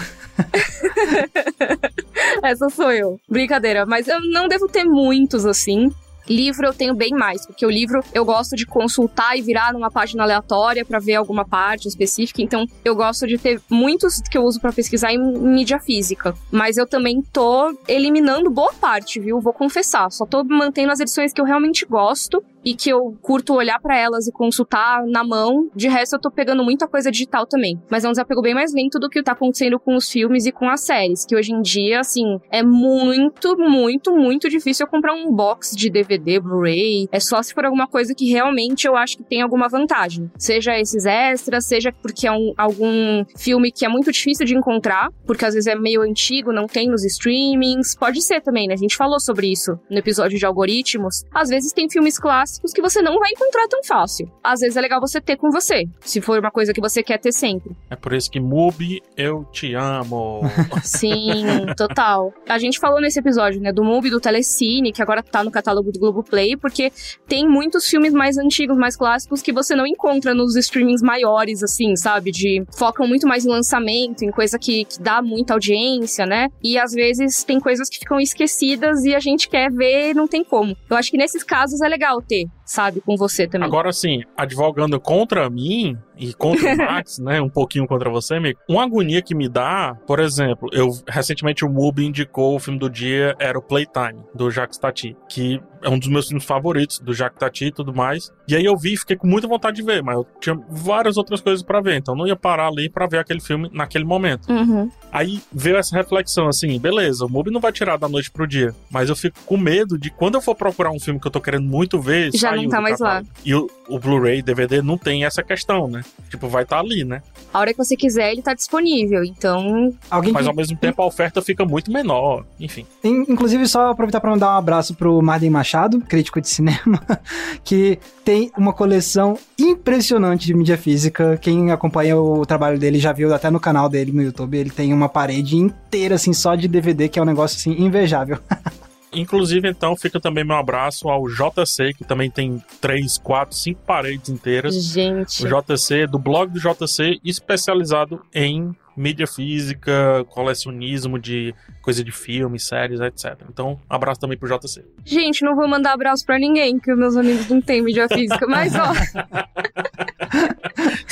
[2.43, 3.21] Essa sou eu.
[3.29, 5.93] Brincadeira, mas eu não devo ter muitos assim.
[6.29, 9.91] Livro eu tenho bem mais, porque o livro eu gosto de consultar e virar numa
[9.91, 14.43] página aleatória para ver alguma parte específica, então eu gosto de ter muitos que eu
[14.43, 19.41] uso para pesquisar em mídia física, mas eu também tô eliminando boa parte, viu?
[19.41, 23.55] Vou confessar, só tô mantendo as edições que eu realmente gosto e que eu curto
[23.55, 25.69] olhar para elas e consultar na mão.
[25.75, 27.81] De resto, eu tô pegando muita coisa digital também.
[27.91, 30.53] Mas é um desapego bem mais lento do que tá acontecendo com os filmes e
[30.53, 35.15] com as séries, que hoje em dia, assim, é muito, muito, muito difícil eu comprar
[35.15, 37.09] um box de DVD, Blu-ray.
[37.11, 40.31] É só se for alguma coisa que realmente eu acho que tem alguma vantagem.
[40.39, 45.09] Seja esses extras, seja porque é um, algum filme que é muito difícil de encontrar,
[45.27, 47.97] porque às vezes é meio antigo, não tem nos streamings.
[47.97, 48.75] Pode ser também, né?
[48.75, 51.25] A gente falou sobre isso no episódio de algoritmos.
[51.33, 54.31] Às vezes tem filmes clássicos clássicos que você não vai encontrar tão fácil.
[54.43, 57.19] Às vezes é legal você ter com você, se for uma coisa que você quer
[57.19, 57.75] ter sempre.
[57.89, 60.43] É por isso que Mubi, eu te amo.
[60.83, 62.33] Sim, total.
[62.49, 65.91] A gente falou nesse episódio, né, do Mubi, do Telecine, que agora tá no catálogo
[65.91, 66.93] do Globoplay, porque
[67.27, 71.97] tem muitos filmes mais antigos, mais clássicos que você não encontra nos streamings maiores, assim,
[71.97, 72.31] sabe?
[72.31, 76.49] De focam muito mais em lançamento, em coisa que, que dá muita audiência, né?
[76.63, 80.27] E às vezes tem coisas que ficam esquecidas e a gente quer ver e não
[80.27, 80.77] tem como.
[80.89, 83.67] Eu acho que nesses casos é legal ter sabe, com você também.
[83.67, 87.41] Agora sim, advogando contra mim, e contra o Max, né?
[87.41, 88.61] Um pouquinho contra você, amigo.
[88.69, 92.89] Uma agonia que me dá, por exemplo, eu recentemente o Mubi indicou o filme do
[92.89, 97.13] dia era o Playtime, do Jacques Tati, que é um dos meus filmes favoritos, do
[97.13, 98.31] Jacques Tati e tudo mais.
[98.47, 101.17] E aí eu vi e fiquei com muita vontade de ver, mas eu tinha várias
[101.17, 104.51] outras coisas para ver, então não ia parar ali para ver aquele filme naquele momento.
[104.51, 104.89] Uhum.
[105.11, 108.73] Aí veio essa reflexão assim, beleza, o Mubi não vai tirar da noite pro dia,
[108.91, 111.41] mas eu fico com medo de quando eu for procurar um filme que eu tô
[111.41, 113.29] querendo muito ver, já não tá mais catálogo.
[113.29, 113.35] lá.
[113.45, 116.03] E o, o Blu-ray, DVD não tem essa questão, né?
[116.33, 117.23] Tipo, vai estar tá ali, né?
[117.53, 119.23] A hora que você quiser, ele tá disponível.
[119.23, 119.95] Então.
[120.11, 120.49] Alguém Mas que...
[120.49, 122.47] ao mesmo tempo a oferta fica muito menor.
[122.59, 122.87] Enfim.
[123.05, 127.03] Inclusive, só aproveitar para mandar um abraço pro Marden Machado, crítico de cinema,
[127.63, 131.37] que tem uma coleção impressionante de mídia física.
[131.37, 134.57] Quem acompanha o trabalho dele já viu até no canal dele no YouTube.
[134.57, 138.39] Ele tem uma parede inteira, assim, só de DVD, que é um negócio, assim, invejável.
[139.13, 144.31] Inclusive, então, fica também meu abraço ao JC, que também tem três, quatro, cinco paredes
[144.31, 144.75] inteiras.
[144.75, 145.45] Gente.
[145.45, 152.67] O JC, do blog do JC, especializado em mídia física, colecionismo de coisa de filmes,
[152.67, 153.39] séries, etc.
[153.49, 154.85] Então, abraço também pro JC.
[155.05, 158.75] Gente, não vou mandar abraço pra ninguém, que meus amigos não têm mídia física, mas
[158.75, 158.93] ó.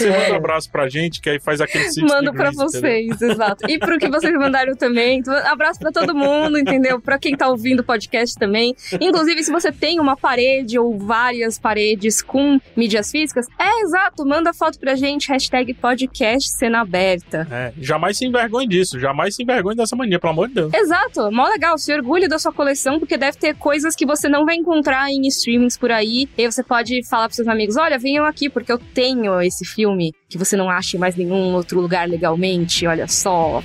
[0.00, 3.32] Você manda um abraço pra gente, que aí faz aquele sítio Mando pra vocês, entendeu?
[3.32, 3.70] exato.
[3.70, 5.22] E pro que vocês mandaram também.
[5.44, 7.00] Abraço pra todo mundo, entendeu?
[7.00, 8.74] Pra quem tá ouvindo o podcast também.
[9.00, 14.52] Inclusive, se você tem uma parede ou várias paredes com mídias físicas, é exato, manda
[14.52, 17.46] foto pra gente, hashtag podcast cena aberta.
[17.50, 20.74] É, jamais se envergonhe disso, jamais se envergonhe dessa mania, pelo amor de Deus.
[20.74, 24.44] Exato, mó legal, se orgulhe da sua coleção, porque deve ter coisas que você não
[24.44, 26.28] vai encontrar em streamings por aí.
[26.36, 29.64] E aí você pode falar pros seus amigos: olha, venham aqui, porque eu tenho esse
[29.64, 29.89] filme
[30.28, 33.62] que você não acha em mais nenhum outro lugar legalmente, olha só.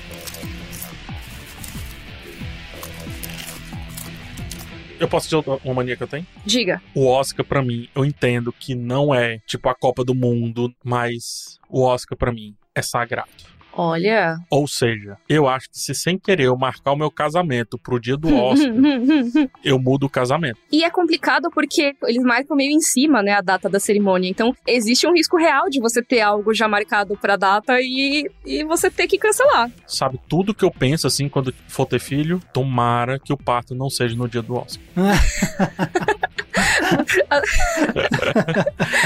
[4.99, 6.25] Eu posso dizer uma mania que eu tenho?
[6.45, 6.81] Diga.
[6.93, 11.59] O Oscar, para mim, eu entendo que não é tipo a Copa do Mundo, mas
[11.69, 13.54] o Oscar, para mim, é sagrado.
[13.75, 14.37] Olha.
[14.49, 18.15] Ou seja, eu acho que se sem querer eu marcar o meu casamento pro dia
[18.15, 18.73] do Oscar,
[19.63, 20.57] eu mudo o casamento.
[20.71, 24.29] E é complicado porque eles marcam meio em cima, né, a data da cerimônia.
[24.29, 28.63] Então, existe um risco real de você ter algo já marcado pra data e, e
[28.63, 29.69] você ter que cancelar.
[29.85, 33.89] Sabe, tudo que eu penso assim quando for ter filho, tomara que o parto não
[33.89, 34.83] seja no dia do Oscar.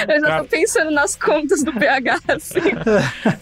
[0.08, 0.44] eu já Cara...
[0.44, 2.60] tô pensando nas contas do PH, assim.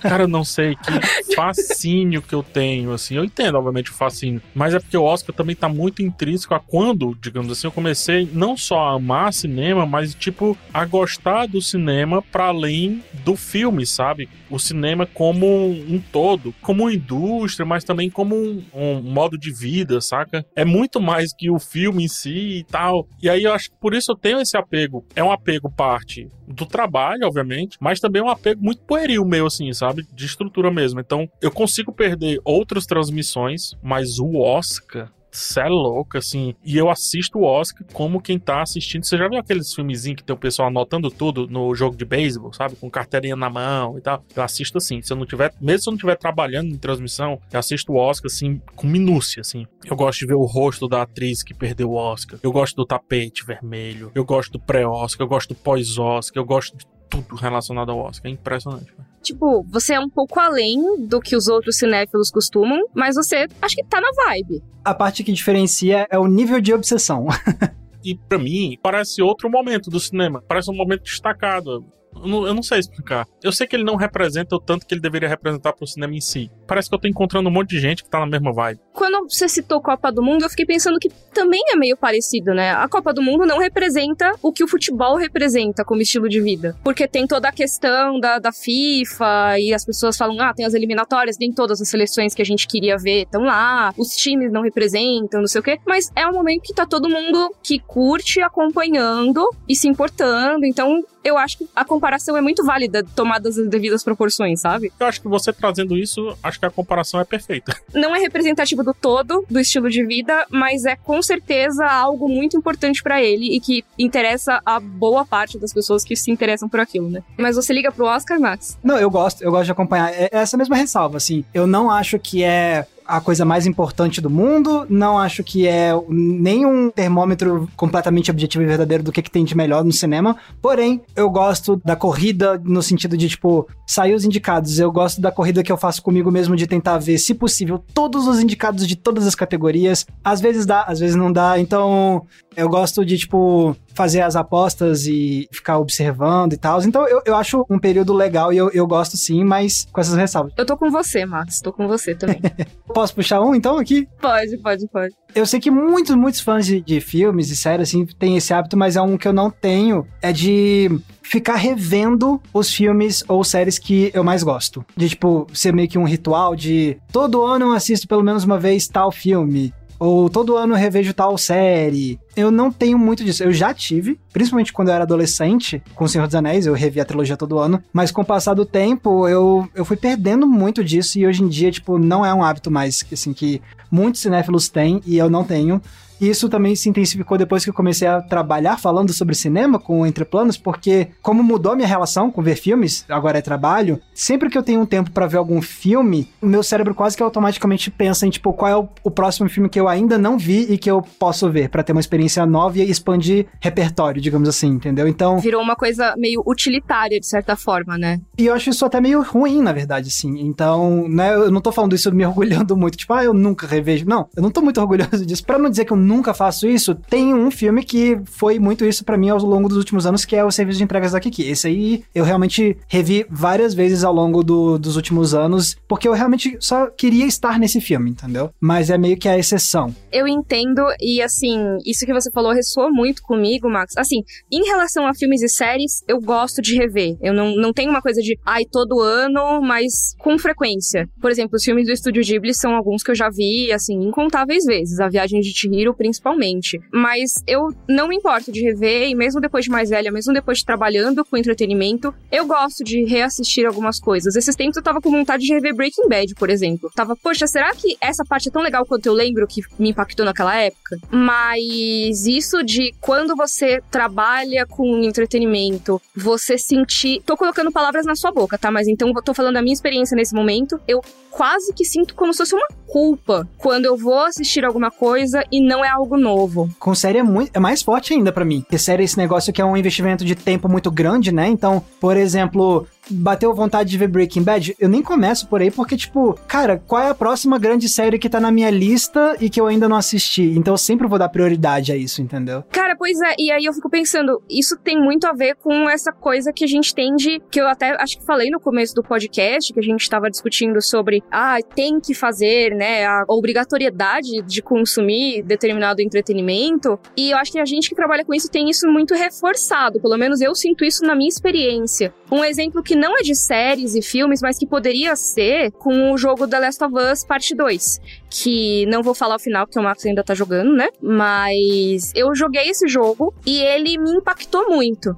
[0.01, 3.15] Cara, eu não sei que fascínio que eu tenho, assim.
[3.15, 4.41] Eu entendo, obviamente, o fascínio.
[4.53, 8.29] Mas é porque o Oscar também tá muito intrínseco a quando, digamos assim, eu comecei
[8.31, 13.85] não só a amar cinema, mas, tipo, a gostar do cinema para além do filme,
[13.85, 14.29] sabe?
[14.49, 19.51] O cinema como um todo, como uma indústria, mas também como um, um modo de
[19.51, 20.45] vida, saca?
[20.55, 23.07] É muito mais que o filme em si e tal.
[23.21, 25.05] E aí eu acho que por isso eu tenho esse apego.
[25.15, 29.47] É um apego parte do trabalho, obviamente, mas também é um apego muito pueril meu,
[29.47, 30.05] assim, sabe?
[30.13, 30.99] De estrutura mesmo.
[30.99, 36.55] Então, eu consigo perder outras transmissões, mas o Oscar Cê é louco, assim.
[36.65, 39.05] E eu assisto o Oscar como quem tá assistindo.
[39.05, 42.51] Você já viu aqueles filmezinhos que tem o pessoal anotando tudo no jogo de beisebol,
[42.51, 42.75] sabe?
[42.75, 44.23] Com carteirinha na mão e tal.
[44.35, 44.99] Eu assisto assim.
[45.01, 47.97] Se eu não tiver, mesmo se eu não estiver trabalhando em transmissão, eu assisto o
[47.97, 49.67] Oscar, assim, com minúcia, assim.
[49.85, 52.39] Eu gosto de ver o rosto da atriz que perdeu o Oscar.
[52.41, 54.11] Eu gosto do tapete vermelho.
[54.15, 55.23] Eu gosto do pré-Oscar.
[55.23, 56.41] Eu gosto do pós-Oscar.
[56.41, 58.29] Eu gosto de tudo relacionado ao Oscar.
[58.29, 58.93] É impressionante.
[59.21, 63.75] Tipo, você é um pouco além do que os outros cinéfilos costumam, mas você acho
[63.75, 64.63] que tá na vibe.
[64.85, 67.27] A parte que diferencia é o nível de obsessão.
[68.03, 71.85] e para mim parece outro momento do cinema, parece um momento destacado.
[72.15, 73.27] Eu não, eu não, sei explicar.
[73.43, 76.21] Eu sei que ele não representa o tanto que ele deveria representar pro cinema em
[76.21, 76.49] si.
[76.67, 78.79] Parece que eu tô encontrando um monte de gente que tá na mesma vibe.
[78.93, 82.71] Quando você citou Copa do Mundo, eu fiquei pensando que também é meio parecido, né?
[82.71, 86.75] A Copa do Mundo não representa o que o futebol representa como estilo de vida.
[86.83, 90.73] Porque tem toda a questão da, da FIFA e as pessoas falam, ah, tem as
[90.73, 94.61] eliminatórias, nem todas as seleções que a gente queria ver estão lá, os times não
[94.61, 95.79] representam, não sei o quê.
[95.85, 100.65] Mas é um momento que tá todo mundo que curte acompanhando e se importando.
[100.65, 104.91] Então, eu acho que a comparação é muito válida, tomadas as devidas proporções, sabe?
[104.97, 107.75] Eu acho que você trazendo isso, acho que a comparação é perfeita.
[107.93, 112.57] Não é representativo do todo do estilo de vida, mas é com certeza algo muito
[112.57, 116.79] importante para ele e que interessa a boa parte das pessoas que se interessam por
[116.79, 117.23] aquilo, né?
[117.37, 118.77] Mas você liga pro Oscar, Max?
[118.83, 120.11] Não, eu gosto, eu gosto de acompanhar.
[120.13, 121.43] É essa mesma ressalva, assim.
[121.53, 125.91] Eu não acho que é a coisa mais importante do mundo, não acho que é
[126.09, 131.01] nenhum termômetro completamente objetivo e verdadeiro do que, que tem de melhor no cinema, porém,
[131.15, 135.63] eu gosto da corrida no sentido de, tipo, sair os indicados, eu gosto da corrida
[135.63, 139.25] que eu faço comigo mesmo de tentar ver, se possível, todos os indicados de todas
[139.25, 144.21] as categorias, às vezes dá, às vezes não dá, então eu gosto de, tipo, fazer
[144.21, 146.81] as apostas e ficar observando e tal.
[146.83, 150.13] Então eu, eu acho um período legal e eu, eu gosto sim, mas com essas
[150.13, 150.53] ressalvas.
[150.55, 151.59] Eu tô com você, Max.
[151.59, 152.39] Tô com você também.
[152.93, 154.07] Posso puxar um então aqui?
[154.21, 155.15] Pode, pode, pode.
[155.33, 158.77] Eu sei que muitos, muitos fãs de, de filmes e séries assim têm esse hábito,
[158.77, 160.07] mas é um que eu não tenho.
[160.21, 160.89] É de
[161.23, 164.85] ficar revendo os filmes ou séries que eu mais gosto.
[164.95, 168.59] De, tipo, ser meio que um ritual de todo ano eu assisto pelo menos uma
[168.59, 169.73] vez tal filme.
[169.99, 172.19] Ou todo ano revejo tal série.
[172.35, 173.43] Eu não tenho muito disso.
[173.43, 177.01] Eu já tive, principalmente quando eu era adolescente, com O Senhor dos Anéis, eu revi
[177.01, 177.81] a trilogia todo ano.
[177.91, 181.17] Mas com o passar do tempo, eu, eu fui perdendo muito disso.
[181.17, 185.01] E hoje em dia, tipo, não é um hábito mais, assim, que muitos cinéfilos têm
[185.05, 185.81] e eu não tenho.
[186.19, 190.05] E isso também se intensificou depois que eu comecei a trabalhar falando sobre cinema com
[190.05, 194.49] Entre Planos, porque como mudou a minha relação com ver filmes, agora é trabalho, sempre
[194.49, 197.91] que eu tenho um tempo para ver algum filme, o meu cérebro quase que automaticamente
[197.91, 200.77] pensa em tipo qual é o, o próximo filme que eu ainda não vi e
[200.77, 205.07] que eu posso ver para ter uma experiência nova e expandir repertório, digamos assim, entendeu?
[205.07, 208.19] Então virou uma coisa meio utilitária de certa forma, né?
[208.37, 210.39] E eu acho isso até meio ruim, na verdade, sim.
[210.39, 214.05] Então, né, eu não tô falando isso me orgulhando muito, tipo, ah, eu nunca revejo.
[214.05, 215.45] Não, eu não tô muito orgulhoso disso.
[215.45, 219.03] Para não dizer que eu nunca faço isso, tem um filme que foi muito isso
[219.03, 221.43] para mim ao longo dos últimos anos, que é o Serviço de Entregas da Kiki.
[221.43, 226.13] Esse aí eu realmente revi várias vezes ao longo do, dos últimos anos, porque eu
[226.13, 228.49] realmente só queria estar nesse filme, entendeu?
[228.59, 229.93] Mas é meio que a exceção.
[230.11, 233.97] Eu entendo, e assim, isso que você falou ressoa muito comigo, Max.
[233.97, 237.17] Assim, em relação a filmes e séries, eu gosto de rever.
[237.21, 241.07] Eu não, não tenho uma coisa de, ai, todo ano, mas com frequência.
[241.19, 244.63] Por exemplo, os filmes do Estúdio Ghibli são alguns que eu já vi, assim, incontáveis
[244.63, 244.99] vezes.
[244.99, 246.79] A Viagem de Chihiro, principalmente.
[246.91, 250.59] Mas eu não me importo de rever, e mesmo depois de mais velha, mesmo depois
[250.59, 254.35] de trabalhando com entretenimento, eu gosto de reassistir algumas coisas.
[254.35, 256.89] Esses tempos eu tava com vontade de rever Breaking Bad, por exemplo.
[256.95, 260.25] Tava, poxa, será que essa parte é tão legal quanto eu lembro que me impactou
[260.25, 260.97] naquela época?
[261.11, 267.21] Mas isso de quando você trabalha com entretenimento, você sentir.
[267.25, 268.71] Tô colocando palavras na sua boca, tá?
[268.71, 270.79] Mas então eu tô falando da minha experiência nesse momento.
[270.87, 275.43] Eu quase que sinto como se fosse uma culpa quando eu vou assistir alguma coisa
[275.51, 276.69] e não é algo novo.
[276.79, 278.61] Com série é, muito, é mais forte ainda para mim.
[278.61, 281.47] Porque série é esse negócio que é um investimento de tempo muito grande, né?
[281.47, 285.97] Então, por exemplo, bateu vontade de ver Breaking Bad, eu nem começo por aí, porque,
[285.97, 289.59] tipo, cara, qual é a próxima grande série que tá na minha lista e que
[289.59, 290.43] eu ainda não assisti?
[290.57, 292.63] Então eu sempre vou dar prioridade a isso, entendeu?
[292.71, 296.11] Cara, pois é, e aí eu fico pensando, isso tem muito a ver com essa
[296.11, 299.03] coisa que a gente tem de, que eu até acho que falei no começo do
[299.03, 304.61] podcast, que a gente tava discutindo sobre, ah, tem que fazer, né, a obrigatoriedade de
[304.61, 308.87] consumir determinado entretenimento, e eu acho que a gente que trabalha com isso tem isso
[308.87, 312.13] muito reforçado, pelo menos eu sinto isso na minha experiência.
[312.31, 316.17] Um exemplo que não é de séries e filmes, mas que poderia ser com o
[316.17, 317.99] jogo The Last of Us Parte 2.
[318.29, 320.89] Que não vou falar o final, porque o Max ainda tá jogando, né?
[321.01, 325.15] Mas eu joguei esse jogo e ele me impactou muito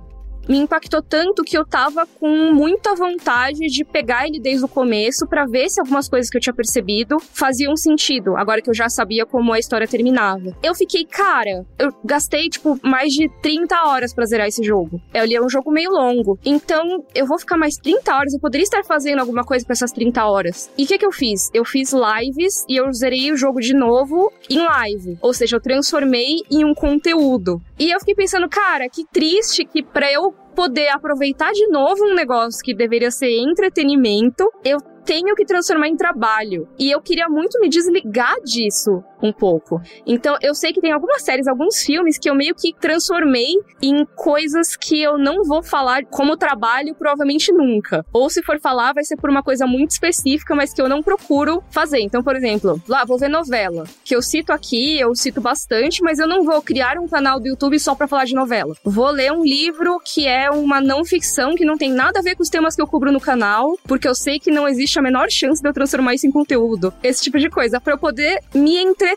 [0.49, 5.27] me impactou tanto que eu tava com muita vontade de pegar ele desde o começo
[5.27, 8.89] para ver se algumas coisas que eu tinha percebido faziam sentido, agora que eu já
[8.89, 10.55] sabia como a história terminava.
[10.63, 14.99] Eu fiquei, cara, eu gastei, tipo, mais de 30 horas pra zerar esse jogo.
[15.13, 16.39] Ele é um jogo meio longo.
[16.43, 19.91] Então, eu vou ficar mais 30 horas, eu poderia estar fazendo alguma coisa com essas
[19.91, 20.69] 30 horas.
[20.75, 21.49] E o que, que eu fiz?
[21.53, 25.17] Eu fiz lives e eu zerei o jogo de novo em live.
[25.21, 27.61] Ou seja, eu transformei em um conteúdo.
[27.77, 32.15] E eu fiquei pensando, cara, que triste que pra eu poder aproveitar de novo um
[32.15, 36.67] negócio que deveria ser entretenimento, eu tenho que transformar em trabalho.
[36.77, 39.81] E eu queria muito me desligar disso um pouco.
[40.05, 44.05] Então, eu sei que tem algumas séries, alguns filmes que eu meio que transformei em
[44.15, 48.05] coisas que eu não vou falar como trabalho provavelmente nunca.
[48.13, 51.03] Ou se for falar, vai ser por uma coisa muito específica, mas que eu não
[51.03, 51.99] procuro fazer.
[51.99, 56.19] Então, por exemplo, lá vou ver novela, que eu cito aqui, eu cito bastante, mas
[56.19, 58.75] eu não vou criar um canal do YouTube só para falar de novela.
[58.83, 62.35] Vou ler um livro que é uma não ficção que não tem nada a ver
[62.35, 65.01] com os temas que eu cubro no canal, porque eu sei que não existe a
[65.01, 66.93] menor chance de eu transformar isso em conteúdo.
[67.03, 69.08] Esse tipo de coisa, para eu poder me entreter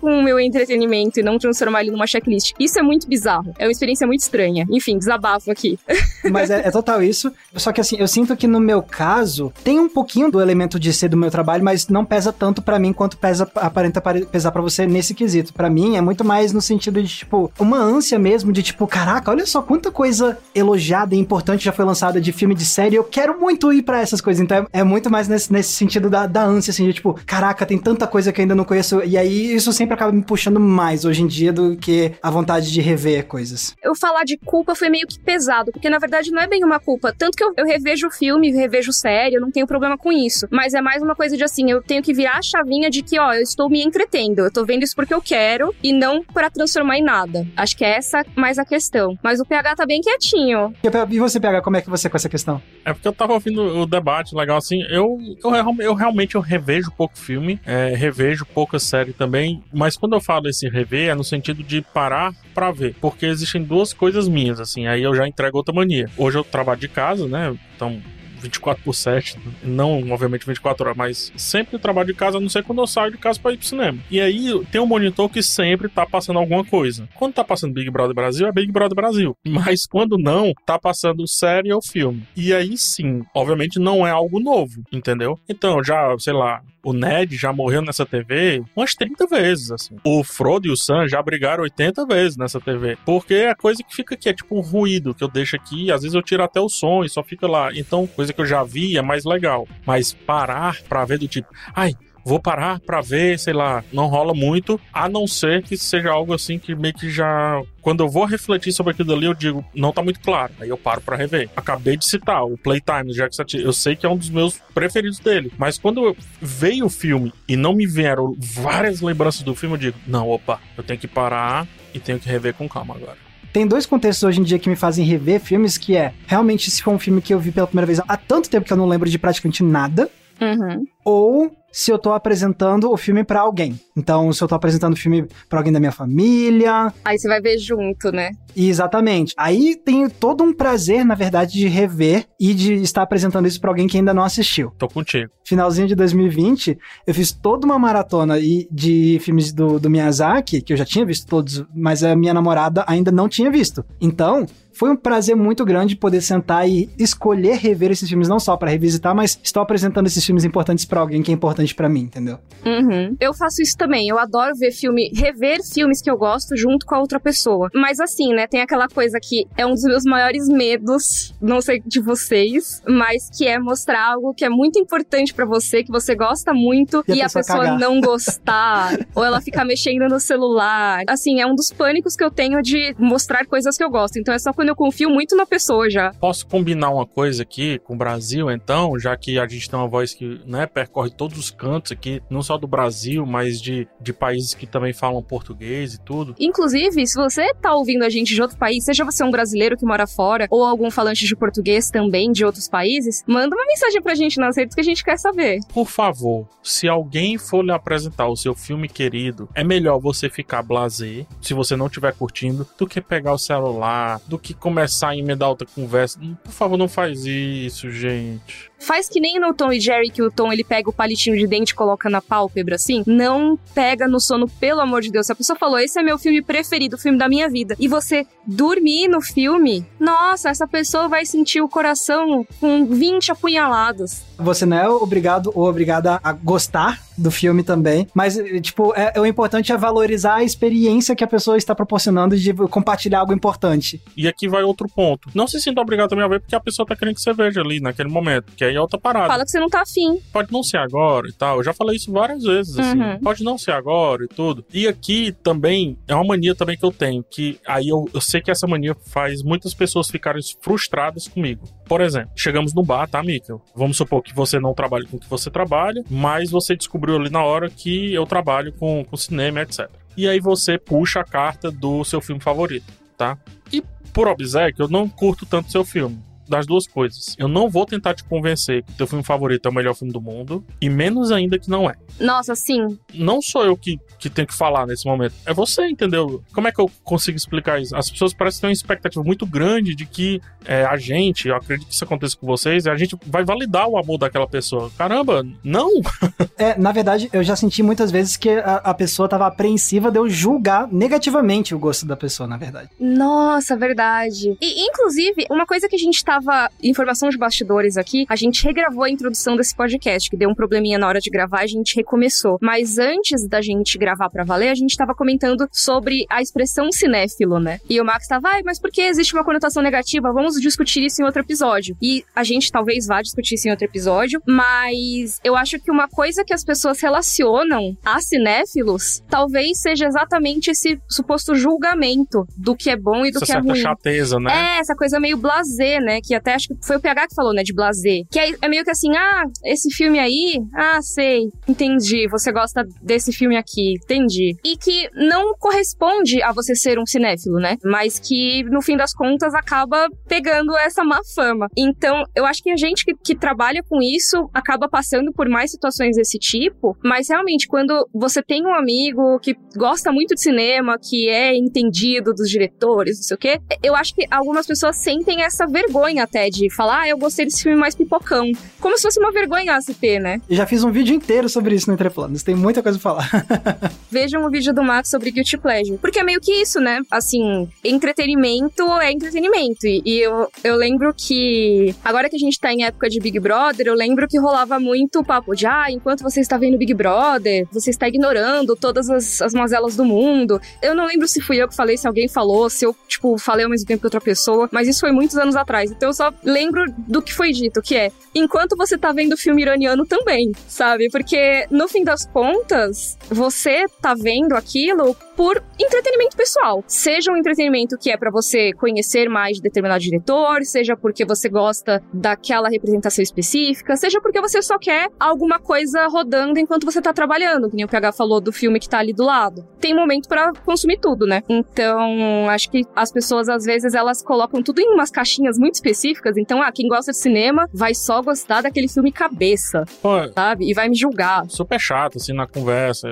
[0.00, 2.52] com o meu entretenimento e não transformar ele numa checklist.
[2.58, 3.54] Isso é muito bizarro.
[3.58, 4.66] É uma experiência muito estranha.
[4.70, 5.78] Enfim, desabafo aqui.
[6.30, 7.32] Mas é, é total isso.
[7.54, 10.92] Só que assim, eu sinto que no meu caso, tem um pouquinho do elemento de
[10.92, 14.60] ser do meu trabalho, mas não pesa tanto para mim quanto pesa, aparenta pesar para
[14.60, 15.52] você nesse quesito.
[15.52, 19.30] Para mim, é muito mais no sentido de, tipo, uma ânsia mesmo de, tipo, caraca,
[19.30, 22.96] olha só quanta coisa elogiada e importante já foi lançada de filme de série.
[22.96, 24.42] Eu quero muito ir para essas coisas.
[24.42, 27.64] Então é, é muito mais nesse, nesse sentido da, da ânsia, assim, de tipo, caraca,
[27.64, 29.02] tem tanta coisa que eu ainda não conheço.
[29.04, 32.72] E aí isso sempre acaba me puxando mais hoje em dia do que a vontade
[32.72, 33.74] de rever coisas.
[33.82, 36.78] Eu falar de culpa foi meio que pesado, porque na verdade não é bem uma
[36.78, 37.14] culpa.
[37.16, 40.46] Tanto que eu, eu revejo o filme, revejo série, eu não tenho problema com isso.
[40.50, 43.18] Mas é mais uma coisa de assim, eu tenho que virar a chavinha de que,
[43.18, 44.40] ó, eu estou me entretendo.
[44.40, 47.46] Eu tô vendo isso porque eu quero e não para transformar em nada.
[47.56, 49.18] Acho que é essa mais a questão.
[49.22, 50.72] Mas o PH tá bem quietinho.
[51.10, 52.62] E você, PH, como é que você é com essa questão?
[52.84, 54.82] É porque eu tava ouvindo o debate legal assim.
[54.88, 59.25] Eu, eu, eu realmente eu revejo pouco filme, é, revejo pouca série também,
[59.72, 63.62] mas quando eu falo esse rever é no sentido de parar para ver, porque existem
[63.62, 66.08] duas coisas minhas, assim, aí eu já entrego outra mania.
[66.16, 67.56] Hoje eu trabalho de casa, né?
[67.74, 68.00] Então
[68.46, 72.62] 24 por 7, não obviamente 24 horas, mas sempre trabalho de casa, a não ser
[72.62, 73.98] quando eu saio de casa para ir pro cinema.
[74.10, 77.08] E aí tem um monitor que sempre tá passando alguma coisa.
[77.14, 79.36] Quando tá passando Big Brother Brasil, é Big Brother Brasil.
[79.46, 82.22] Mas quando não, tá passando série ou filme.
[82.36, 85.38] E aí sim, obviamente não é algo novo, entendeu?
[85.48, 89.96] Então, já, sei lá, o Ned já morreu nessa TV umas 30 vezes, assim.
[90.04, 92.96] O Frodo e o Sam já brigaram 80 vezes nessa TV.
[93.04, 95.90] Porque é a coisa que fica aqui, é tipo um ruído que eu deixo aqui,
[95.90, 97.70] às vezes eu tiro até o som e só fica lá.
[97.74, 99.66] Então, coisa que eu já vi é mais legal.
[99.84, 101.92] Mas parar pra ver do tipo, ai,
[102.26, 106.34] vou parar para ver, sei lá, não rola muito, a não ser que seja algo
[106.34, 109.92] assim que meio que já quando eu vou refletir sobre aquilo ali, eu digo, não
[109.92, 110.52] tá muito claro.
[110.58, 111.48] Aí eu paro para rever.
[111.56, 113.62] Acabei de citar o Playtime do Jack Satie.
[113.62, 115.52] Eu sei que é um dos meus preferidos dele.
[115.56, 119.98] Mas quando veio o filme e não me vieram várias lembranças do filme, eu digo,
[120.04, 121.64] não, opa, eu tenho que parar
[121.94, 123.18] e tenho que rever com calma agora.
[123.52, 126.82] Tem dois contextos hoje em dia que me fazem rever filmes, que é, realmente, se
[126.82, 128.88] for um filme que eu vi pela primeira vez há tanto tempo que eu não
[128.88, 130.84] lembro de praticamente nada, Uhum.
[131.02, 133.78] ou se eu tô apresentando o filme para alguém.
[133.94, 136.90] Então, se eu tô apresentando o filme para alguém da minha família.
[137.04, 138.30] Aí você vai ver junto, né?
[138.56, 139.34] Exatamente.
[139.36, 143.68] Aí tem todo um prazer, na verdade, de rever e de estar apresentando isso para
[143.68, 144.72] alguém que ainda não assistiu.
[144.78, 145.30] Tô contigo.
[145.44, 150.78] Finalzinho de 2020, eu fiz toda uma maratona de filmes do, do Miyazaki, que eu
[150.78, 153.84] já tinha visto todos, mas a minha namorada ainda não tinha visto.
[154.00, 154.46] Então,
[154.76, 158.70] foi um prazer muito grande poder sentar e escolher rever esses filmes, não só para
[158.70, 162.38] revisitar, mas estou apresentando esses filmes importantes para alguém que é importante para mim, entendeu?
[162.64, 163.16] Uhum.
[163.18, 164.06] Eu faço isso também.
[164.08, 167.70] Eu adoro ver filme, rever filmes que eu gosto junto com a outra pessoa.
[167.74, 171.82] Mas assim, né, tem aquela coisa que é um dos meus maiores medos, não sei
[171.86, 176.14] de vocês, mas que é mostrar algo que é muito importante para você, que você
[176.14, 177.78] gosta muito, E a e, a pessoa pessoa cagar.
[177.78, 181.02] não gostar, ou ela ficar mexendo no celular.
[181.08, 184.18] Assim, é um dos pânicos que eu tenho de mostrar coisas que eu gosto.
[184.18, 186.12] Então é só quando eu confio muito na pessoa já.
[186.14, 189.88] Posso combinar uma coisa aqui com o Brasil, então, já que a gente tem uma
[189.88, 194.12] voz que né, percorre todos os cantos aqui, não só do Brasil, mas de, de
[194.12, 196.34] países que também falam português e tudo.
[196.38, 199.84] Inclusive, se você tá ouvindo a gente de outro país, seja você um brasileiro que
[199.84, 204.14] mora fora ou algum falante de português também de outros países, manda uma mensagem pra
[204.14, 205.60] gente nas redes que a gente quer saber.
[205.72, 210.62] Por favor, se alguém for lhe apresentar o seu filme querido, é melhor você ficar
[210.62, 215.16] blasé, se você não estiver curtindo, do que pegar o celular, do que começar a
[215.16, 216.18] emendar outra conversa.
[216.42, 218.70] Por favor, não faz isso, gente.
[218.78, 221.46] Faz que nem no Tom e Jerry que o Tom ele pega o palitinho de
[221.46, 223.02] dente e coloca na pálpebra assim.
[223.06, 225.26] Não pega no sono, pelo amor de Deus.
[225.26, 227.88] Se a pessoa falou, esse é meu filme preferido, o filme da minha vida, e
[227.88, 234.24] você dormir no filme, nossa, essa pessoa vai sentir o coração com 20 apunhaladas.
[234.38, 239.20] Você não é obrigado ou obrigada a gostar do filme também, mas, tipo, é, é
[239.20, 244.02] o importante é valorizar a experiência que a pessoa está proporcionando de compartilhar algo importante.
[244.16, 245.30] E aqui vai outro ponto.
[245.34, 247.60] Não se sinta obrigado também a ver porque a pessoa tá querendo que você veja
[247.60, 249.28] ali naquele momento, que aí é outra parada.
[249.28, 250.20] Fala que você não tá afim.
[250.32, 251.58] Pode não ser agora e tal.
[251.58, 253.00] Eu já falei isso várias vezes, assim.
[253.00, 253.20] Uhum.
[253.20, 254.64] Pode não ser agora e tudo.
[254.72, 258.40] E aqui também é uma mania também que eu tenho, que aí eu, eu sei
[258.40, 261.64] que essa mania faz muitas pessoas ficarem frustradas comigo.
[261.86, 263.60] Por exemplo, chegamos no bar, tá, Mikkel?
[263.74, 267.30] Vamos supor que você não trabalha com o que você trabalha, mas você descobriu ali
[267.30, 269.88] na hora que eu trabalho com, com cinema, etc.
[270.16, 273.38] E aí você puxa a carta do seu filme favorito, tá?
[273.72, 276.18] E por obséquio, eu não curto tanto seu filme.
[276.48, 277.34] Das duas coisas.
[277.38, 280.20] Eu não vou tentar te convencer que teu filme favorito é o melhor filme do
[280.20, 281.94] mundo, e menos ainda que não é.
[282.20, 282.98] Nossa, sim.
[283.14, 285.34] Não sou eu que, que tenho que falar nesse momento.
[285.44, 286.42] É você, entendeu?
[286.52, 287.94] Como é que eu consigo explicar isso?
[287.96, 291.88] As pessoas parecem ter uma expectativa muito grande de que é, a gente, eu acredito
[291.88, 294.90] que isso aconteça com vocês, a gente vai validar o amor daquela pessoa.
[294.96, 295.90] Caramba, não!
[296.58, 300.18] É, na verdade, eu já senti muitas vezes que a, a pessoa tava apreensiva de
[300.18, 302.88] eu julgar negativamente o gosto da pessoa, na verdade.
[302.98, 304.56] Nossa, verdade.
[304.58, 306.70] E, inclusive, uma coisa que a gente tava.
[306.82, 310.98] Informação de bastidores aqui, a gente regravou a introdução desse podcast, que deu um probleminha
[310.98, 312.58] na hora de gravar, a gente recomeçou.
[312.60, 317.58] Mas antes da gente gravar pra valer, a gente tava comentando sobre a expressão cinéfilo,
[317.58, 317.80] né?
[317.88, 320.32] E o Max tava, ai, mas por que existe uma conotação negativa?
[320.32, 321.96] Vamos discutir isso em outro episódio.
[322.00, 326.08] E a gente talvez vá discutir isso em outro episódio, mas eu acho que uma
[326.08, 332.90] coisa que as pessoas relacionam a cinéfilos talvez seja exatamente esse suposto julgamento do que
[332.90, 333.80] é bom e do Essa que é certa ruim.
[333.80, 334.76] chateza, né?
[334.76, 336.20] É, essa coisa meio blasé, né?
[336.26, 337.62] Que até acho que foi o PH que falou, né?
[337.62, 338.22] De blasé.
[338.30, 342.26] Que é, é meio que assim, ah, esse filme aí, ah, sei, entendi.
[342.28, 344.56] Você gosta desse filme aqui, entendi.
[344.64, 347.76] E que não corresponde a você ser um cinéfilo, né?
[347.84, 351.68] Mas que, no fim das contas, acaba pegando essa má fama.
[351.76, 355.70] Então, eu acho que a gente que, que trabalha com isso acaba passando por mais
[355.70, 360.96] situações desse tipo, mas realmente, quando você tem um amigo que gosta muito de cinema,
[360.98, 365.42] que é entendido dos diretores, não sei o quê, eu acho que algumas pessoas sentem
[365.42, 368.50] essa vergonha até de falar, ah, eu gostei desse filme mais pipocão.
[368.80, 370.40] Como se fosse uma vergonha a se ter, né?
[370.48, 373.30] Eu já fiz um vídeo inteiro sobre isso no Entreplanos, tem muita coisa pra falar.
[374.10, 375.98] Vejam o vídeo do Max sobre Guilty Pleasure.
[375.98, 377.00] Porque é meio que isso, né?
[377.10, 379.86] Assim, entretenimento é entretenimento.
[379.86, 383.38] E, e eu, eu lembro que, agora que a gente tá em época de Big
[383.40, 386.94] Brother, eu lembro que rolava muito o papo de, ah, enquanto você está vendo Big
[386.94, 390.60] Brother, você está ignorando todas as, as mazelas do mundo.
[390.82, 393.64] Eu não lembro se fui eu que falei, se alguém falou, se eu, tipo, falei
[393.64, 395.90] ao mesmo tempo que outra pessoa, mas isso foi muitos anos atrás.
[395.90, 399.62] Então eu só lembro do que foi dito, que é, enquanto você tá vendo filme
[399.62, 401.08] iraniano também, sabe?
[401.10, 406.84] Porque, no fim das contas, você tá vendo aquilo por entretenimento pessoal.
[406.86, 411.48] Seja um entretenimento que é pra você conhecer mais de determinado diretor, seja porque você
[411.48, 417.12] gosta daquela representação específica, seja porque você só quer alguma coisa rodando enquanto você tá
[417.12, 419.66] trabalhando, que nem o PH falou do filme que tá ali do lado.
[419.80, 421.42] Tem momento pra consumir tudo, né?
[421.48, 426.36] Então, acho que as pessoas às vezes elas colocam tudo em umas caixinhas muito específicas,
[426.36, 430.70] então, ah, quem gosta de cinema vai só gostar daquele filme cabeça, Pô, sabe?
[430.70, 431.44] E vai me julgar.
[431.48, 433.08] super chato, assim, na conversa.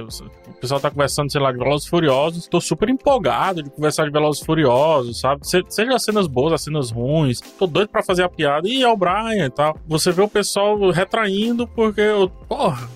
[0.46, 2.46] O pessoal tá conversando, sei lá, de Velozes Furiosos.
[2.46, 3.23] Tô super empolgado
[3.62, 5.46] de conversar de Velozes Furiosos, sabe?
[5.46, 7.40] Se- Seja as cenas boas, as cenas ruins.
[7.58, 8.68] Tô doido pra fazer a piada.
[8.68, 9.76] E é o Brian e tal.
[9.86, 12.00] Você vê o pessoal retraindo porque...
[12.00, 12.88] eu- Porra...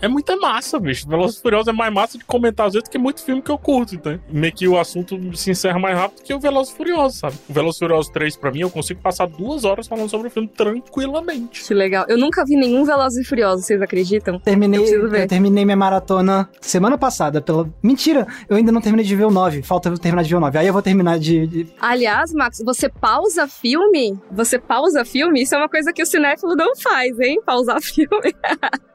[0.00, 1.08] é muita massa, bicho.
[1.08, 3.58] Velozes e Furiosos é mais massa de comentar às vezes que muito filme que eu
[3.58, 4.18] curto, então.
[4.30, 7.36] Meio que o assunto se encerra mais rápido que o Velozes e Furiosos, sabe?
[7.48, 10.30] O Velozes e Furiosos 3, pra mim, eu consigo passar duas horas falando sobre o
[10.30, 11.64] filme tranquilamente.
[11.64, 12.04] Que legal.
[12.08, 14.38] Eu nunca vi nenhum Velozes e Furiosos, vocês acreditam?
[14.40, 17.40] Terminei, Eu eu terminei minha maratona semana passada.
[17.40, 17.68] Pela...
[17.82, 19.62] Mentira, eu ainda não terminei de ver o 9.
[19.62, 20.58] Falta eu terminar de ver o 9.
[20.58, 21.46] Aí eu vou terminar de.
[21.46, 24.18] de- Aliás, Max, você pausa filme?
[24.32, 25.42] Você pausa filme?
[25.42, 27.40] Isso é uma coisa que o cinéfilo não faz, hein?
[27.44, 28.34] Pausar filme.